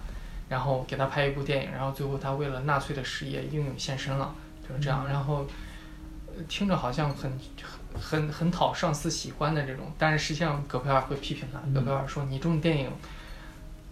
[0.48, 4.34] 然后给他拍一部电影，然后最后他为了纳粹的事业英勇献身了，
[4.68, 5.06] 就是这样。
[5.06, 5.46] 然后
[6.48, 7.30] 听着好像很。
[7.62, 11.58] 很很很讨上司喜欢的这种，但是实际上戈培尔会批评他。
[11.74, 12.90] 戈培尔说：“你这种电影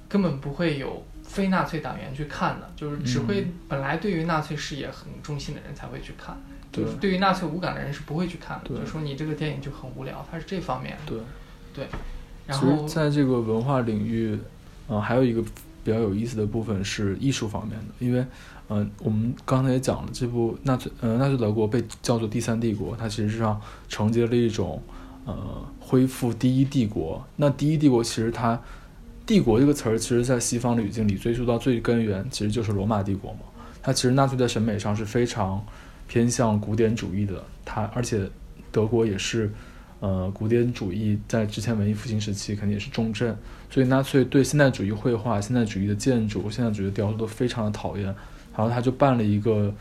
[0.08, 6.36] 根本不会有非纳粹党员去看的，就是只会本来对于纳粹事业很忠心的人才会去看，
[6.72, 8.68] 就是对于纳粹无感的人是不会去看的。
[8.68, 10.96] 就说你这个电影就很无聊，它是这方面。
[11.06, 11.18] 对
[11.74, 11.86] 对。
[12.46, 14.38] 然后在这个文化领域，
[14.88, 15.42] 嗯，还有一个
[15.84, 18.24] 比较有意思的部分是艺术方面的，因为。
[18.70, 24.82] 嗯，我们刚才也讲了，这部纳粹，呃，纳粹德国被叫做第三帝国，它其实上承接了一种，
[25.24, 25.34] 呃，
[25.80, 27.24] 恢复第一帝国。
[27.36, 28.60] 那第一帝国其实它，
[29.24, 33.40] 帝国这个词儿，其实在西方的语境里追溯到最根源，其实就是罗马帝国嘛。
[33.82, 35.64] 它其实纳粹在审美上是非常
[36.06, 38.28] 偏向古典主义的，它而且
[38.70, 39.50] 德国也是，
[40.00, 43.34] 呃，古典主义在之前文艺复兴时期肯定也是重镇，
[43.70, 48.14] 所以纳粹对现代主义绘画、现代主义的建筑、现代主义的雕塑都非常的讨厌。
[48.58, 49.72] 然后他就办了一个，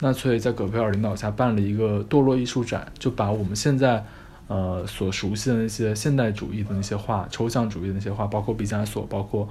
[0.00, 4.04] 纳粹在葛培尔领导下办了一个堕落艺术展，就把我们现在，
[4.48, 9.48] 呃所熟悉的那些现代主义的那些画、抽象主义的那些画，包括毕加索，包括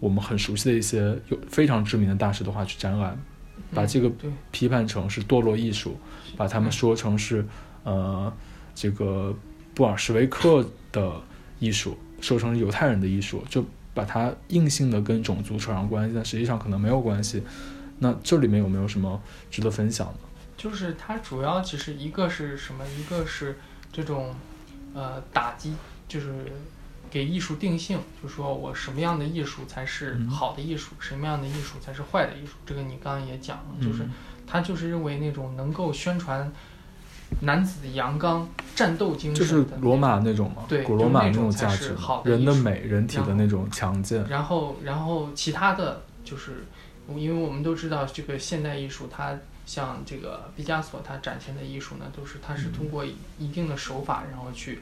[0.00, 3.16] 我们很熟悉的一些有非常知名的大师的画去展览，
[3.72, 4.10] 把这个
[4.50, 5.96] 批判成是堕落艺术，
[6.36, 7.46] 把他们说成是
[7.84, 8.32] 呃
[8.74, 9.32] 这个
[9.74, 11.12] 布尔什维克的
[11.60, 17.40] 艺术，说成犹太人的艺术，就把它硬性的跟种族扯上关系，但实际上可能没有关系。
[18.00, 20.14] 那这里面有没有什么值得分享的？
[20.56, 22.84] 就是它主要其实一个是什么？
[22.98, 23.58] 一个是
[23.92, 24.34] 这种，
[24.92, 25.72] 呃，打击，
[26.08, 26.34] 就是
[27.08, 32.54] 给艺术定性，就说我什么样的艺术才是好的艺术，什么样的艺术才是坏的艺术。
[32.66, 34.04] 这个你刚刚也讲了，就是
[34.48, 36.50] 他就是认为那种能够宣传
[37.42, 44.26] 男子阳刚、战斗精神，就是罗马那种嘛，对，古罗马那种价值，的人的美、人体的那种强健。
[44.28, 46.64] 然后，然后其他的就是。
[47.16, 54.80] 因为我们都知道，这个现代艺术，它像这个毕加索，他展现的艺术呢，都是他是通过一定的手法，然后去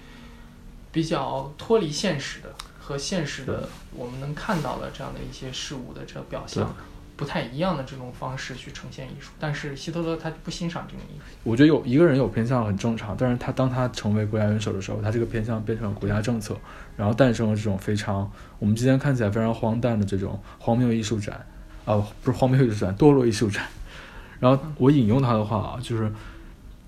[0.92, 6.74] 比较脱离现实的和现实的我们能看到的这样的一些事物的这个表象
[7.16, 9.32] 不太一样的这种方式去呈现艺术。
[9.40, 11.24] 但是希特勒他不欣赏这种艺术。
[11.42, 16.56] 我觉得有一个人有偏向很正常，但是他当他成为国家元首的时候，他这个偏向变成了国家政策，
[16.96, 21.44] 然后诞生了这种非常我们今天看起来非常荒诞的这种荒谬艺术展。
[21.86, 23.64] 哦，不是荒谬艺术展，堕落艺术展。
[24.38, 26.12] 然后我引用他的话啊，就是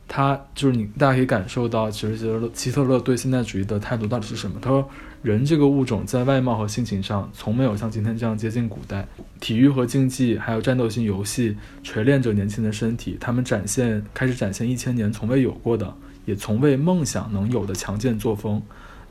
[0.07, 4.59] 他就是你，大家可以感受到，其实希特勒希特勒对现代主义的态度到底是什么？
[4.61, 4.87] 他说，
[5.23, 9.07] 人这个物种在外貌和性情上，从没有像今天这样接近古代。
[9.41, 15.95] 体育和竞技，还有战斗性游戏，锤炼着年轻的身体，他们展现开始展现一千年从未有过的，
[16.27, 18.63] 也从未梦想能有的强健作风。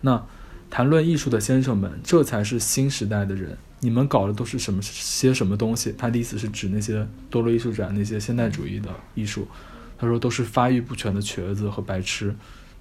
[0.01, 0.21] 那
[0.69, 3.57] 谈论艺术的先生们，这才是新时代的人。
[3.79, 5.93] 你们搞的都是什么些什么东西？
[5.97, 9.47] 他的意思是指那些多洛艺术展那些现代主义的艺术。
[9.99, 12.35] 他说都是发育不全的瘸子和白痴，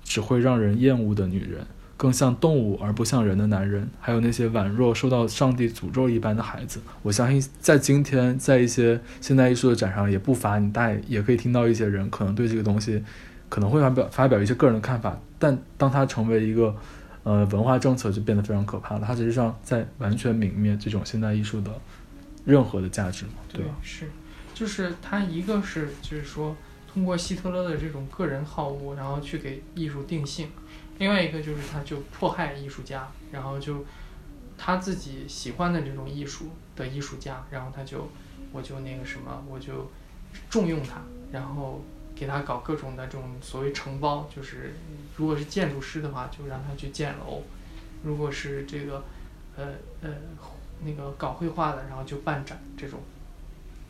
[0.04, 6.80] 只会让人厌恶的女人，更像动物而不像人的男人，还有那些宛若受到上帝诅咒一般的孩子。
[7.02, 13.02] 我相信在今天，在一些现代艺术的展上，也不乏你大也可以听到一些人可能对这个东西
[13.48, 16.74] 可能会发表发表一些个人的看法，但当他成为一个
[17.26, 19.04] 呃文化政策，就变得非常可怕了。
[19.06, 21.70] 它实际上在完全泯灭这种现代艺术的
[22.44, 23.32] 任何的价值嘛？
[23.52, 23.74] 对吧？
[23.82, 24.08] 是，
[24.54, 26.56] 就是它一个是就是说。
[26.96, 30.46] 通过希特勒的这种个人好恶，然后去给艺术定性；
[30.96, 33.84] 另外一个就是他就迫害艺术家，然后就
[34.56, 38.08] 他自己喜欢的这种艺术的艺术家，然后他就
[38.50, 39.90] 我就那个什么，我就
[40.48, 41.84] 重用他，然后
[42.16, 44.74] 给他搞各种的这种所谓承包，就是
[45.16, 47.42] 如果是建筑师的话，就让他去建楼；
[48.02, 49.04] 如果是这个
[49.56, 49.66] 呃
[50.00, 50.10] 呃
[50.84, 52.98] 那个搞绘画的，然后就办展这种。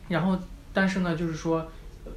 [0.09, 0.39] 然后
[0.75, 1.67] 但是呢，就是说。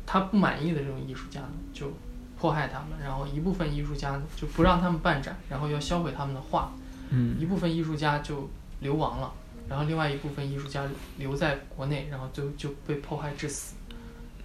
[0.05, 1.91] 他不满意的这种艺术家呢，就
[2.39, 6.71] 迫害他们；然后一部分艺术家呢，就不让他们办展，然后要销毁他们的画。
[7.09, 8.47] 嗯，一部分艺术家就
[8.81, 9.33] 流亡了，
[9.67, 13.73] 然后另外一部分艺术家留在国内，然后最后就被迫害致死，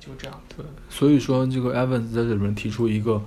[0.04, 0.40] 就这样。
[0.56, 3.22] 对，所以说这个 Evans 在这里面提出一个，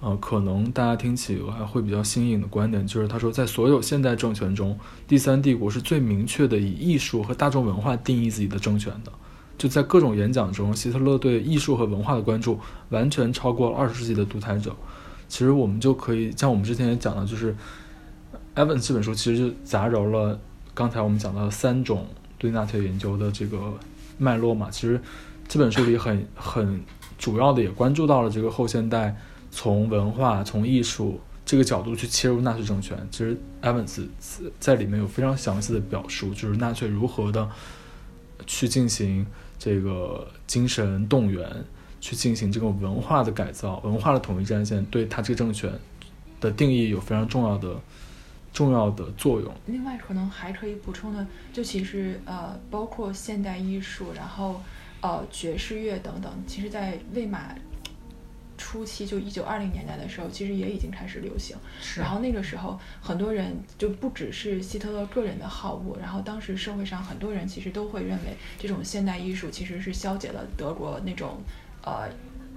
[0.00, 9.12] 呃，可能大家听起来会比较新颖的观点，就是他说，在所有现代政权中，第三帝国是最明确的以艺术和大众文化定义自己的政权的。
[9.58, 14.74] 就在各种演讲中，希特勒对艺术和文化的关注完全超过了二十世纪的独裁者。
[15.28, 17.52] 其实我们就可以像我们之前也讲的，就是
[18.56, 20.38] 《Evans》这本书其实就杂糅了
[20.74, 22.06] 刚才我们讲到的三种
[22.38, 23.72] 对纳粹研究的这个
[24.18, 24.68] 脉络嘛。
[24.70, 25.00] 其实
[25.52, 26.82] 这本书里很很
[27.18, 29.14] 主要的也关注到了这个后现代
[29.50, 32.96] 从文化、从艺术这个角度去切入纳粹政权。
[33.10, 34.08] 其实 Evans
[34.58, 37.46] 在里面有非常详细的表述，就是纳粹如何的
[38.46, 39.26] 去进行。
[39.58, 41.46] 这个精神动员，
[42.00, 45.70] 去进行这个文化的改造，文化的统一战线，对他这个政权
[46.40, 47.76] 的定义有非常重要的、
[48.54, 49.52] 重要的作用。
[49.66, 54.60] 另外，可能还可以补充的，就其实呃，包括现代艺术，然后
[55.02, 57.54] 呃，爵士乐等等，其实在魏玛。
[58.58, 61.56] 初期就一九二零年代的时候，其实也已经开始流行。
[61.96, 71.40] 然后那个时候，很多人就不只是希特勒个人的好恶，然后当时社会上很多人其实都会认为，这种现代艺术其实是消解了德国那种
[71.82, 72.08] 呃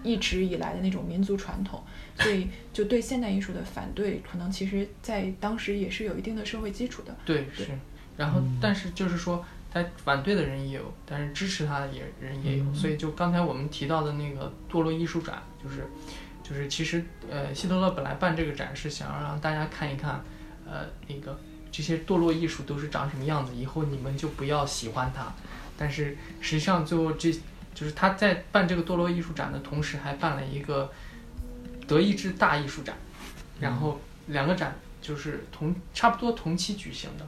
[0.04, 1.82] 一直以来的那种民族传统，
[2.20, 7.16] 所以就对现代艺术的反对，可能其实在当时也是有一定的社会基础的。
[7.26, 7.68] 对，是。
[8.16, 9.44] 然后，但是就是说。
[9.76, 15.86] 他反对的人也有，但是支持他的也人也有，所以就刚才我们提到的那个堕落艺术展，就是，
[16.42, 20.24] 就是其实呃，希特勒本来办这个展是想要让大家看一看，
[20.66, 21.38] 呃，那个
[21.74, 25.30] 这些堕落艺术都是长什么样子，以后你们就不要喜欢它。
[25.78, 27.30] 但是实际上最后这
[27.74, 30.90] 就是他在办这个堕落艺术展的同时，还办了一个
[31.86, 32.96] 德意志大艺术展，
[33.60, 37.28] 然后两个展就是同差不多同期举行的。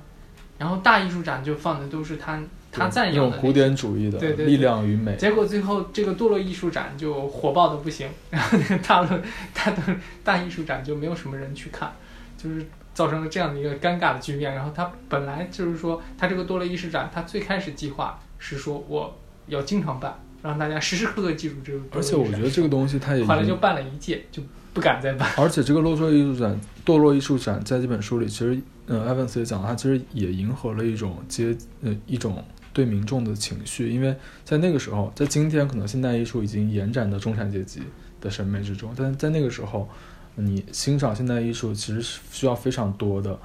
[0.58, 2.39] 然后大艺术展就放的都是他
[2.72, 5.15] 他赞扬的古典主义的力量与美。
[5.15, 9.22] 结果最后这个堕落艺术展就火爆的不行，然后那个大的
[9.54, 9.82] 大的
[10.24, 11.91] 大艺术展就没有什么人去看，
[12.38, 14.54] 就是造成了这样的一个尴尬的局面。
[14.54, 19.15] 然后他本来就是说他这个堕落艺术展，他最开始计划是说我
[19.48, 21.80] 要经常办，让大家时时刻刻记住这个。
[21.92, 24.42] 而且我觉得这个东西它也后来就办了一届，就
[24.74, 25.30] 不敢再办。
[25.38, 28.60] 而且这个落落艺术展堕落艺术展在这本书里其实。
[28.90, 37.82] 嗯，Evans 也讲，他其实也迎合了一种接，呃，一种对民众的情绪，因为在那个时候，在今天可能现代艺术已经延展到中产阶级
[38.22, 39.90] 的审美之中，但在那个时候，
[40.36, 43.38] 你欣赏现代艺术其实是需要非常多的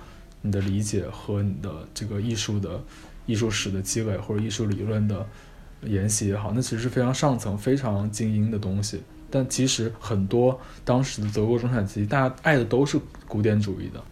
[0.43, 2.81] 你的理解和你的这个艺术的
[3.27, 5.27] 艺术史的积累或者艺术理论的
[5.85, 9.03] 研习也好，那其实是非常上层、非常精英的东西。
[9.31, 14.03] 但其实很多当时的德国中产阶级，大家爱的都是古典主义的。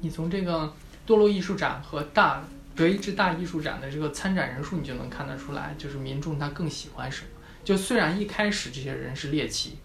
[0.00, 0.72] 你从这个
[1.06, 2.42] 堕落艺术展和大
[2.74, 7.28] 德意志大艺术展的这个参展人数，你就能看得出来，就是民众他更喜欢什么。
[7.62, 9.78] 就虽然一开始这些人是猎奇，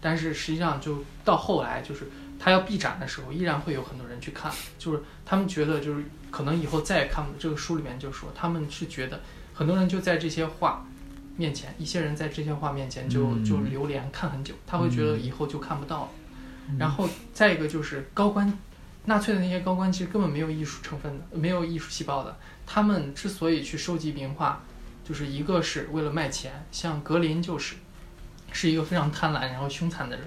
[0.00, 4.50] 但是实际上就到后来，就是他要闭展的时候，依然会有很多人去看。
[4.78, 9.20] 就是他们觉得，就是可能以后再也看不这个书里面就说，他们是觉得
[9.60, 10.82] 很多人就在这些画，
[11.36, 16.08] 面前，一些人在这些画面前就嗯就流连看很久，他会觉得以后就看不到了。
[16.70, 18.50] 嗯然后再一个就是高官，
[19.04, 22.34] 纳粹的那些高官其实根本没有艺术成分的，没有艺术细胞的。
[22.66, 24.62] 他们之所以去收集名画，
[25.06, 27.74] 就是一个是为了卖钱，像格林就是，
[28.52, 30.26] 是一个非常贪婪然后凶残的人，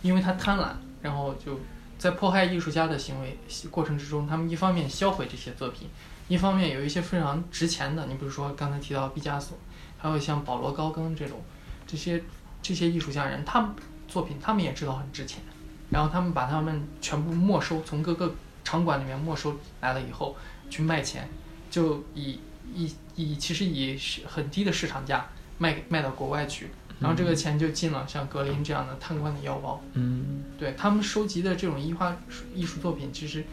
[0.00, 0.68] 因为他贪婪，
[1.02, 1.60] 然后就
[1.98, 3.36] 在迫害艺术家的行为
[3.70, 5.90] 过程之中，他们一方面销毁这些作品，
[6.28, 9.58] 一方面有一些非常值钱的，你比如说刚才提到毕加索，
[9.98, 11.42] 还有像保罗高更这种，
[11.86, 12.22] 这些
[12.62, 13.74] 这些艺术家人，他们
[14.08, 15.42] 作品他们也知道很值钱，
[15.90, 20.36] 然后他们把他们全部没收，从各个场馆里面没收来了以后
[20.70, 21.28] 去卖钱，
[21.70, 22.38] 就以
[22.74, 25.26] 以以其实以很低的市场价
[25.58, 26.70] 卖给卖到国外去，
[27.00, 29.82] 然后这个钱就进了像格林这样的贪官的腰包。
[29.94, 32.16] 嗯对他们收集的这种艺画
[32.54, 33.44] 艺术作品，其实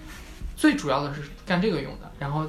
[0.60, 2.46] 最主要的是干这个用的，然后，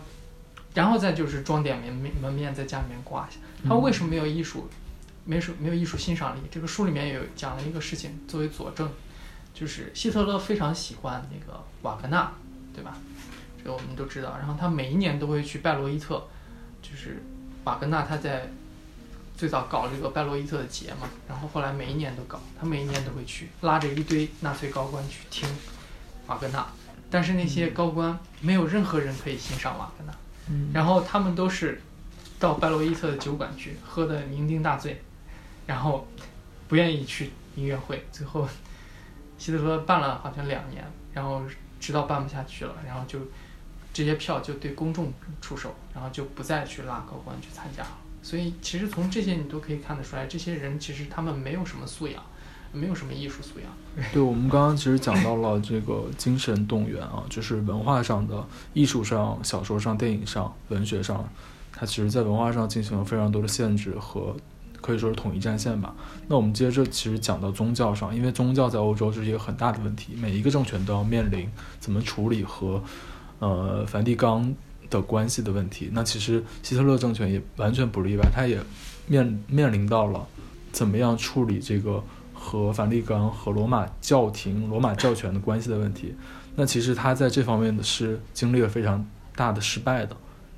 [0.74, 3.38] 然后再就是装点门面门面，在家里面挂一下。
[3.68, 4.68] 他为什么没有艺术，
[5.24, 6.40] 没什没有艺术欣赏力？
[6.50, 8.90] 这个书里面有讲了一个事情作为佐证，
[9.54, 12.32] 就是希特勒非常喜欢那个瓦格纳，
[12.74, 12.98] 对吧？
[13.56, 14.36] 这个我们都知道。
[14.38, 16.26] 然后他每一年都会去拜罗伊特，
[16.82, 17.22] 就是
[17.62, 18.50] 瓦格纳他在
[19.36, 25.48] 最早搞这个拜罗伊特的节嘛，然后后来每一年都搞，他每一年都会去，拉着一堆纳粹高官去听
[26.26, 26.66] 瓦格纳，
[27.11, 30.14] 但是那些高官没有任何人可以欣赏瓦格纳，
[30.48, 30.70] 嗯。
[30.72, 31.80] 然后他们都是
[32.38, 35.02] 到拜罗伊特的酒馆去喝的酩酊大醉，
[35.66, 36.06] 然后
[36.68, 38.48] 不愿意去音乐会，最后
[39.36, 41.42] 希特勒办了好像两年，然后
[41.80, 43.18] 直到办不下去了，然后就
[43.92, 47.98] 这些票就对公众出手，然后就不再去拉高官去参加了。
[48.22, 52.22] 所以其实从这些你都可以看得出来，这些人其实他们没有什么素养，
[52.72, 53.70] 没有什么艺术素养。
[54.12, 61.28] 对，我们刚刚其实讲到了这个精神动员啊， 就是文化上的、艺术上、小说上、电影上、文学上，
[61.72, 64.34] 它其实在文化上进行了非常多的限制和
[64.80, 65.94] 可以说是统一战线吧。
[66.28, 71.48] 那我们接着其实讲到宗教上，因为宗教在欧洲是一个很大的问题，每一个政权都要面临
[71.78, 72.82] 怎么处理和
[73.40, 74.54] 呃梵蒂冈
[74.88, 75.90] 的关系的问题。
[75.92, 78.58] 那其实希特勒政权也完全不例外，他也
[79.06, 80.26] 面面临到了
[80.72, 82.02] 怎么样处理这个
[82.43, 86.14] 和梵蒂冈和罗马教廷、罗马教权的关系的问题。
[86.57, 90.16] 那其实他在这方面的是经历了非常大的失败的。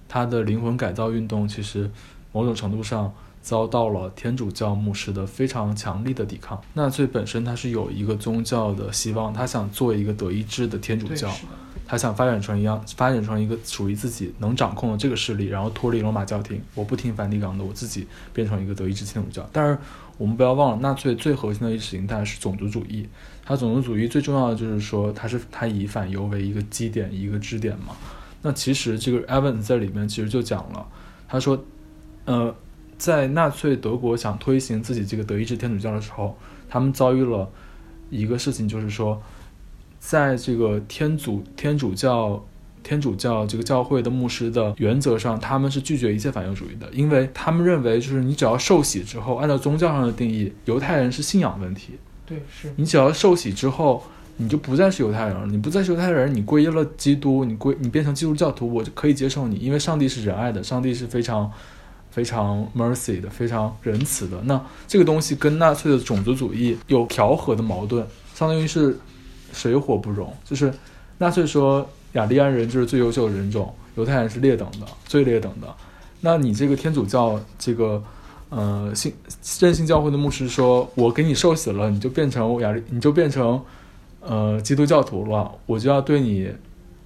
[0.08, 1.90] 他的灵魂改造运动其实
[2.32, 6.60] 某种程度上遭到了天主教牧师的非常强力的抵抗。
[6.74, 11.28] 纳粹本身它是有一个宗教的希望，他想做一个德意志的天主，教，
[11.86, 19.48] 他想发展成一样，发展成一个属于自己能掌控的这个势力，然后脱离罗马教廷，我不听梵蒂冈的，我自己变成一个德意志天主教。
[19.52, 19.76] 但是
[20.22, 23.08] 我们不要忘了，纳粹最核心的意识形态是种族主义。
[23.44, 27.96] 它种族主义最重要的就是说，它是它以反犹为一个基点，一个支点嘛。
[28.40, 30.86] 那其实这个 Evans 在里面其实就讲了，
[31.26, 31.60] 他说，
[32.26, 32.54] 呃，
[32.96, 37.50] 在纳粹德国想推行自己这个德意志天主教的时候，他们遭遇了
[38.08, 39.20] 一个事情，就是说，
[39.98, 42.40] 在这个天主天主教
[42.82, 51.92] 天主教这个教会的牧师的原则上，他们是拒绝一切反犹主义的，因为他们认为就是你只要受洗之后，按照宗教上的定义，犹太人是信仰问题，
[52.26, 52.72] 对是。
[52.76, 54.02] 你只要受洗之后，
[54.36, 55.46] 你就不再是犹太人了。
[55.46, 61.50] 你不再是犹太人，你皈依了基督，你归你变成基督教徒，我就可以接受你，因为上帝是仁爱的，上帝是非常
[62.10, 64.40] 非常 mercy 的，非常仁慈的。
[64.44, 68.98] 那这个东西跟纳粹的种族主义有调和的矛盾，相当于是
[69.52, 70.34] 水火不容。
[70.44, 70.72] 就是
[71.18, 75.74] 纳粹说雅利安人就是最优秀的人种，犹太人是劣等的，最劣等的。
[76.20, 78.02] 那你这个天主教这个
[78.50, 79.12] 呃信
[79.58, 83.60] 任信教会的牧师说，我给你受洗了，你就变成雅利，你就变成
[84.20, 86.48] 呃基督教徒了，我就要对你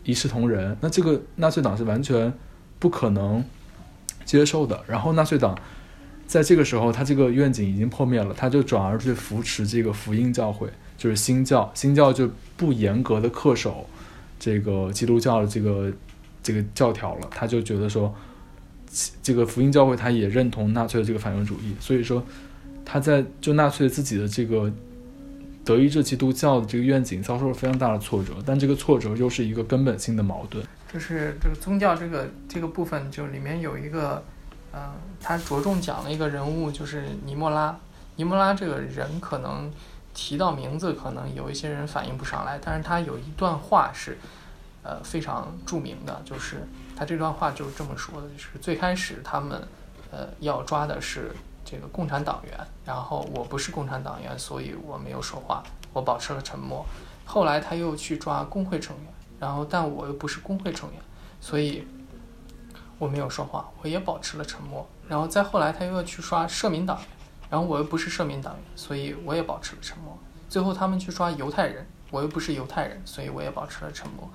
[0.04, 0.76] 一视同仁。
[0.80, 2.32] 那这个纳粹党是完全
[2.78, 3.42] 不可能
[4.24, 4.78] 接受的。
[4.86, 5.56] 然后纳粹党
[6.26, 11.70] 在这个时候，他这个愿景已经破灭了，他就转而去扶持这个福音教会，就是新教。
[11.74, 13.86] 新教就不严格的恪守
[14.38, 15.92] 这个基督教的这个
[16.42, 18.14] 这个教条了，他就觉得说，
[19.22, 22.24] 这个福音教会他也认同纳粹的这个反犹主义，所以说
[22.84, 24.72] 他在就纳粹自己的这个
[25.64, 30.64] 德意志基督教的这个愿景遭受了非常大的挫折，但这个挫折又是一个根本性的矛盾。
[30.92, 34.22] 就是这个宗教这个这个部分，就里面有一个，
[34.72, 34.80] 嗯、
[35.20, 37.76] 他着重讲了一个人物，就是尼莫拉。
[38.14, 39.70] 尼莫拉这个人可能
[40.16, 44.16] 提到名字，可能有一些人反应不上来，但是他有一段话是，
[44.82, 49.68] 呃，非常著名的，就是他这段话就是这么说的：，就是最开始他们，
[50.10, 55.62] 呃，要抓的是这个共产党员，然后我不是共产党员，所以我没有说话，
[55.92, 56.86] 我保持了沉默。
[57.26, 59.06] 后来他又去抓工会成员。
[59.38, 60.98] 然后但我又不是工会成员，
[61.42, 61.86] 所以
[62.98, 64.88] 我没有说话，我也保持了沉默。
[65.06, 66.98] 然后再后来，他又要去刷社民党，
[67.48, 70.16] 然后我又不是社民党员，所以我也保持了沉默。
[70.48, 74.28] 最后他们去抓犹太人，我又不是犹太人，所以我也保持了沉默。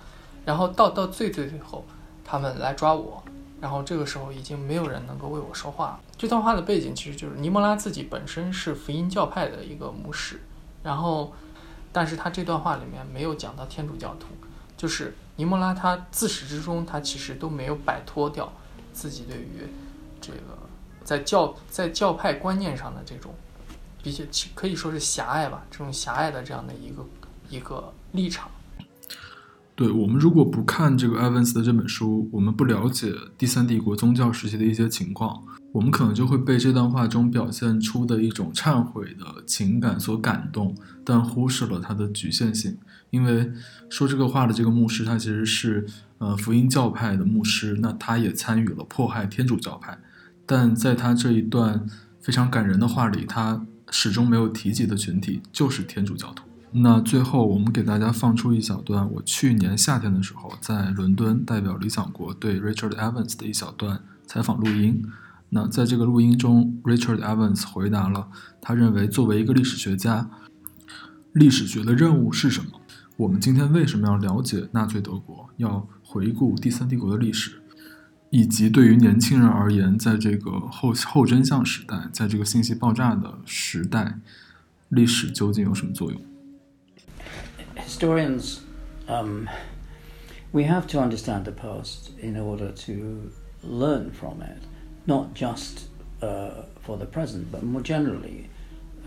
[0.45, 1.85] 然后到到最最最后，
[2.23, 3.23] 他们来抓我，
[3.59, 5.99] 然后这个时候已经没有人能够为我说话。
[6.17, 10.41] 这段话的背景其实就是尼莫拉自己本身是福音教派的一个牧师，
[10.83, 11.33] 然后，
[11.91, 14.27] 但是他这段话里面没有讲到天主教徒，
[14.75, 18.51] 就是尼莫拉他自始至终他其实都没有摆脱掉
[18.93, 19.67] 自己对于
[20.19, 20.39] 这个
[21.03, 23.33] 在教在教派观念上的这种
[24.03, 24.23] 比较
[24.53, 27.05] 可以说是狭隘吧，这种狭隘的这样的一个
[27.49, 28.49] 一个立场。
[29.75, 35.41] 对我们如果不看这个埃文斯的这本书，我们不了解第三帝国宗教时期的一些情况，
[35.71, 42.77] 我们可能就会被这段话中表现出的一种忏悔的情感所感动，但忽视了它的局限性。
[43.09, 43.51] 因为
[43.89, 45.87] 说这个话的这个牧师，他其实是
[46.19, 49.97] 呃福音教派的牧师，那他也参与了迫害天主教派，
[50.45, 51.85] 但在他这一段
[52.19, 56.43] 非常感人的话里，他始终没有提及的群体就是天主教徒。
[56.73, 65.03] 那最后，我们给大家放出一小段我去年夏天的时候在伦敦代表理想国对 Richard Evans 的一小段采访录音。
[65.49, 68.29] 那在这个录音中，Richard Evans 回答了
[68.61, 70.29] 他认为作为一个历史学家，
[71.33, 72.79] 历史学的任务是什么？
[73.17, 75.49] 我们今天为什么要了解纳粹德国？
[75.57, 77.60] 要回顾第三帝国的历史，
[78.30, 84.18] 以及对于年轻人而言，在这个后后真相时代，在这个信息爆炸的时代，
[84.88, 86.20] 历史究竟有什么作用？
[87.76, 88.58] historians,
[89.06, 89.46] um,
[90.52, 93.30] we have to understand the past in order to
[93.62, 94.62] learn from it,
[95.04, 95.86] not just
[96.20, 98.48] uh, for the present, but more generally.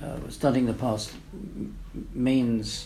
[0.01, 1.09] Uh, studying the past
[2.15, 2.85] means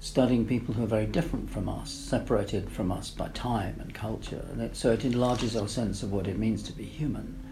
[0.00, 4.44] studying people who are very different from us, separated from us by time and culture.
[4.52, 7.42] And it, so it enlarges our sense of what it means to be human.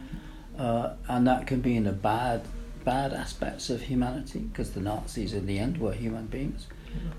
[0.59, 2.43] Uh, and that can be in the bad,
[2.85, 6.67] bad aspects of humanity, because the Nazis in the end were human beings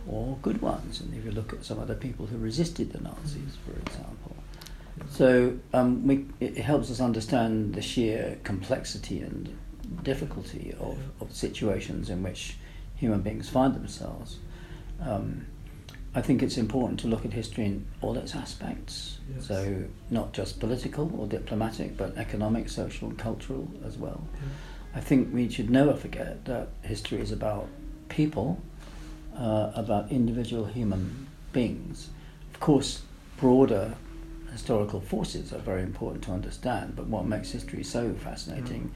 [0.08, 1.02] or good ones.
[1.02, 4.36] And if you look at some of the people who resisted the Nazis, for example.
[5.10, 9.58] So um, we, it helps us understand the sheer complexity and
[10.04, 12.58] difficulty of, of situations in which
[12.96, 14.38] human beings find themselves.
[15.02, 15.46] Um,
[16.14, 19.20] I think it's important to look at history in all its aspects.
[19.34, 19.48] Yes.
[19.48, 24.26] So, not just political or diplomatic, but economic, social, and cultural as well.
[24.36, 24.42] Yeah.
[24.96, 27.68] I think we should never forget that history is about
[28.08, 28.62] people
[29.38, 32.10] uh, about individual human beings.
[32.54, 33.02] Of course,
[33.38, 33.96] broader
[34.52, 38.94] historical forces are very important to understand, but what makes history so fascinating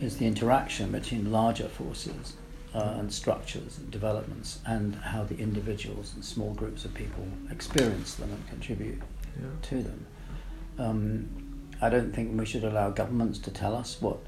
[0.00, 0.02] mm.
[0.02, 2.34] is the interaction between larger forces
[2.74, 8.14] uh, and structures and developments and how the individuals and small groups of people experience
[8.14, 9.00] them and contribute
[9.40, 9.48] yeah.
[9.62, 10.06] to them.
[10.78, 11.28] Um,
[11.80, 14.18] I don't think we should allow governments to tell us what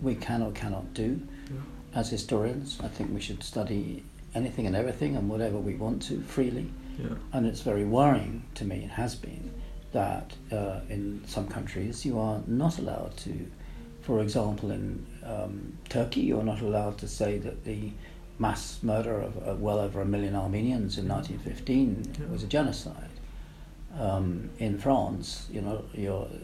[0.00, 1.20] we can or cannot do.
[1.50, 1.60] Yeah.
[1.94, 4.02] As historians, I think we should study
[4.34, 6.72] anything and everything and whatever we want to freely.
[6.98, 7.16] Yeah.
[7.32, 9.52] And it's very worrying to me, it has been,
[9.92, 13.46] that uh, in some countries you are not allowed to,
[14.04, 17.90] for example, in um, Turkey, you're not allowed to say that the
[18.38, 22.26] mass murder of uh, well over a million Armenians in 1915 yeah.
[22.26, 23.10] was a genocide.
[23.98, 25.84] Um, in France, you know,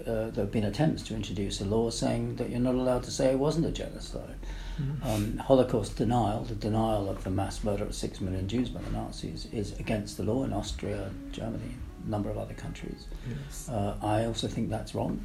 [0.06, 3.10] uh, there have been attempts to introduce a law saying that you're not allowed to
[3.10, 4.36] say it wasn't a genocide.
[4.80, 5.06] Mm-hmm.
[5.06, 8.90] Um, Holocaust denial, the denial of the mass murder of six million Jews by the
[8.90, 11.74] Nazis, is against the law in Austria, Germany,
[12.06, 13.06] number of other countries.
[13.28, 13.68] Yes.
[13.68, 15.24] Uh, I also think that's wrong.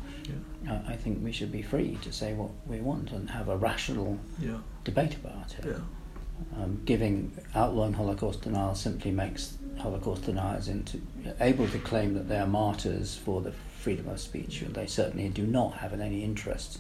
[0.64, 0.74] Yeah.
[0.74, 3.58] Uh, I think we should be free to say what we want and have a
[3.58, 4.58] rational yeah.
[4.84, 5.66] debate about it.
[5.66, 6.62] Yeah.
[6.62, 11.02] Um, giving outlawing Holocaust denial simply makes Holocaust deniers into
[11.40, 15.30] able to claim that they are martyrs for the freedom of speech, and they certainly
[15.30, 16.80] do not have any interest.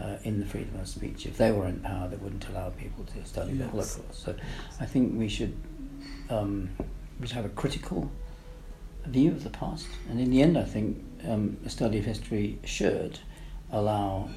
[0.00, 1.26] Uh, in the freedom of speech.
[1.26, 3.58] If they were in power, they wouldn't allow people to study yes.
[3.58, 4.14] the Holocaust.
[4.14, 4.32] So
[4.78, 5.56] I think we should
[6.30, 6.70] um,
[7.18, 8.08] we should have a critical
[9.06, 9.86] view of the past.
[10.10, 13.18] And in the end, I think um, a study of history should
[13.72, 14.28] allow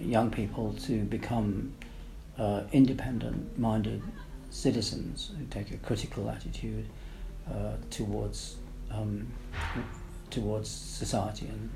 [0.00, 1.72] young people to become
[2.38, 4.02] uh, independent-minded
[4.50, 6.86] citizens who take a critical attitude
[7.50, 8.56] uh, towards
[8.90, 9.26] um,
[10.30, 11.70] towards society and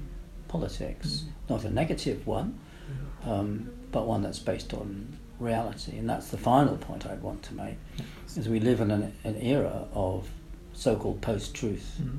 [0.49, 1.51] politics, mm.
[1.51, 2.59] not a negative one,
[3.25, 5.99] um, but one that's based on reality.
[5.99, 7.77] And that's the final point I'd want to make,
[8.37, 10.29] is we live in an, an era of
[10.77, 12.19] so-called post-truth, mm.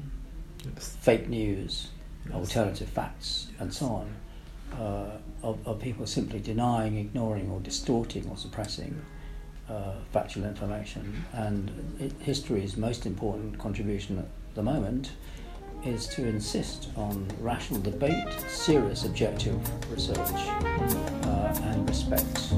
[0.73, 0.97] yes.
[1.01, 1.87] fake news,
[2.25, 2.35] yes.
[2.35, 3.61] alternative facts, yes.
[3.61, 4.15] and so on,
[4.79, 8.99] uh, of, of people simply denying, ignoring, or distorting or suppressing
[9.69, 11.23] uh, factual information.
[11.33, 15.11] And it, history's most important contribution at the moment
[15.85, 19.57] is to insist on rational debate, serious objective
[19.91, 22.53] research, uh, and respect